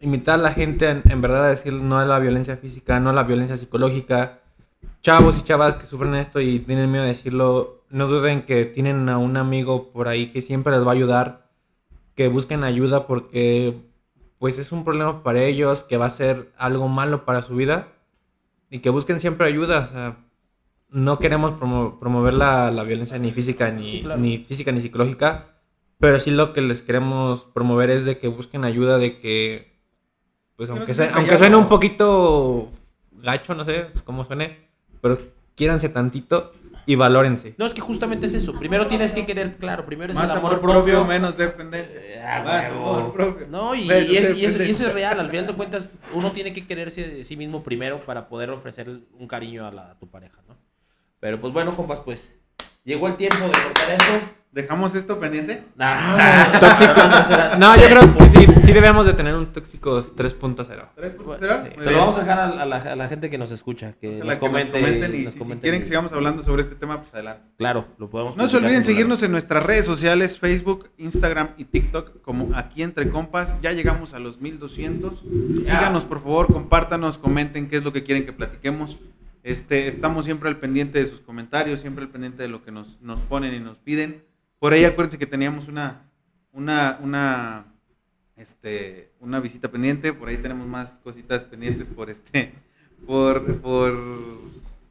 [0.00, 3.10] invitar a la gente en, en verdad a decir no a la violencia física, no
[3.10, 4.40] a la violencia psicológica.
[5.02, 9.08] Chavos y chavas que sufren esto y tienen miedo de decirlo, no duden que tienen
[9.08, 11.46] a un amigo por ahí que siempre les va a ayudar,
[12.14, 13.76] que busquen ayuda porque
[14.44, 17.88] pues es un problema para ellos, que va a ser algo malo para su vida
[18.68, 19.88] y que busquen siempre ayuda.
[19.88, 20.16] O sea,
[20.90, 24.20] no queremos promo- promover la, la violencia ni física ni, Claro.
[24.20, 25.46] ni física ni psicológica,
[25.98, 29.78] pero sí lo que les queremos promover es de que busquen ayuda, de que,
[30.56, 32.68] pues Que no aunque, se suene, aunque suene un poquito
[33.12, 34.68] gacho, no sé cómo suene,
[35.00, 35.16] pero
[35.54, 36.52] quiéranse tantito
[36.86, 37.54] y valórense.
[37.58, 38.52] No, es que justamente es eso.
[38.58, 41.98] Primero tienes que querer, claro, primero es Más el amor propio, menos dependencia.
[42.00, 42.94] Eh, ah, Más huevo.
[42.94, 43.46] amor propio.
[43.48, 44.70] No, y, menos y es- y eso, y dependencia.
[44.72, 45.20] eso es real.
[45.20, 48.88] Al final de cuentas, uno tiene que quererse de sí mismo primero para poder ofrecer
[49.18, 50.56] un cariño a, la- a tu pareja, ¿no?
[51.20, 52.30] Pero pues bueno, compas, pues
[52.84, 54.30] llegó el tiempo de cortar esto.
[54.54, 55.64] ¿Dejamos esto pendiente?
[55.74, 57.00] Nah, Tóxico.
[57.58, 60.14] No, yo creo que sí, sí debemos de tener un tóxicos 3.0.
[60.14, 61.62] ¿Tres puntos Bueno, cero?
[61.64, 61.70] sí.
[61.74, 61.98] Muy Se lo bien.
[61.98, 64.38] vamos a dejar a, a la, a la gente que nos escucha, que, nos, que
[64.38, 65.60] comente, nos comenten y nos si- si, comenten.
[65.62, 67.42] quieren que sigamos hablando sobre este tema, pues adelante.
[67.58, 72.22] Claro, lo podemos No se olviden seguirnos en nuestras redes sociales, Facebook, Instagram y TikTok
[72.22, 73.60] como aquí entre compas.
[73.60, 75.24] Ya llegamos a los 1200.
[75.64, 78.98] Síganos por favor, compártanos, comenten qué es lo que quieren que platiquemos.
[79.42, 83.00] Este, estamos siempre al pendiente de sus comentarios, siempre al pendiente de lo que nos,
[83.02, 84.22] nos ponen y nos piden.
[84.64, 86.08] Por ahí acuérdense que teníamos una,
[86.50, 87.66] una, una,
[88.34, 90.14] este, una visita pendiente.
[90.14, 92.54] Por ahí tenemos más cositas pendientes por este,
[93.06, 93.94] por, por,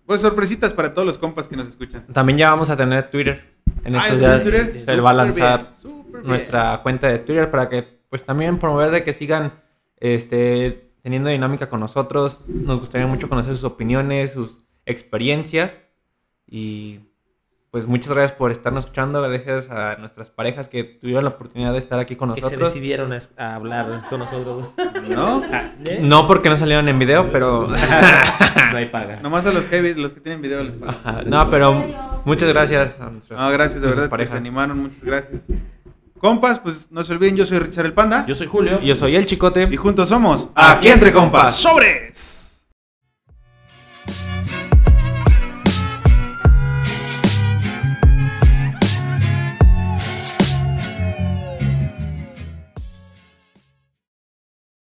[0.05, 2.05] pues sorpresitas para todos los compas que nos escuchan.
[2.13, 3.51] También ya vamos a tener Twitter.
[3.83, 4.83] En Ah, estos ¿ya días Twitter?
[4.85, 6.27] se va a lanzar bien, súper bien.
[6.27, 9.53] nuestra cuenta de Twitter para que pues también promover de que sigan
[9.97, 12.41] este teniendo dinámica con nosotros.
[12.45, 15.79] Nos gustaría mucho conocer sus opiniones, sus experiencias
[16.45, 16.99] y
[17.73, 21.79] pues muchas gracias por estarnos escuchando, gracias a nuestras parejas que tuvieron la oportunidad de
[21.79, 22.69] estar aquí con Que se nosotros.
[22.69, 24.67] decidieron a, a hablar con nosotros.
[25.09, 25.41] ¿No?
[25.83, 25.97] ¿Eh?
[25.99, 27.67] No porque no salieron en video, pero
[28.71, 29.19] No hay paga.
[29.21, 30.91] Nomás a los que, los que tienen video les pago.
[31.03, 31.73] Ajá, no, pero
[32.25, 34.37] muchas gracias a nuestras, No, gracias, de verdad que se parejas.
[34.37, 35.41] animaron, muchas gracias.
[36.19, 38.23] Compas, pues no se olviden, yo soy Richard el Panda.
[38.27, 38.81] Yo soy Julio.
[38.81, 39.67] Yo soy el Chicote.
[39.71, 41.55] Y juntos somos Aquí Entre Compas.
[41.55, 42.63] ¡Sobres!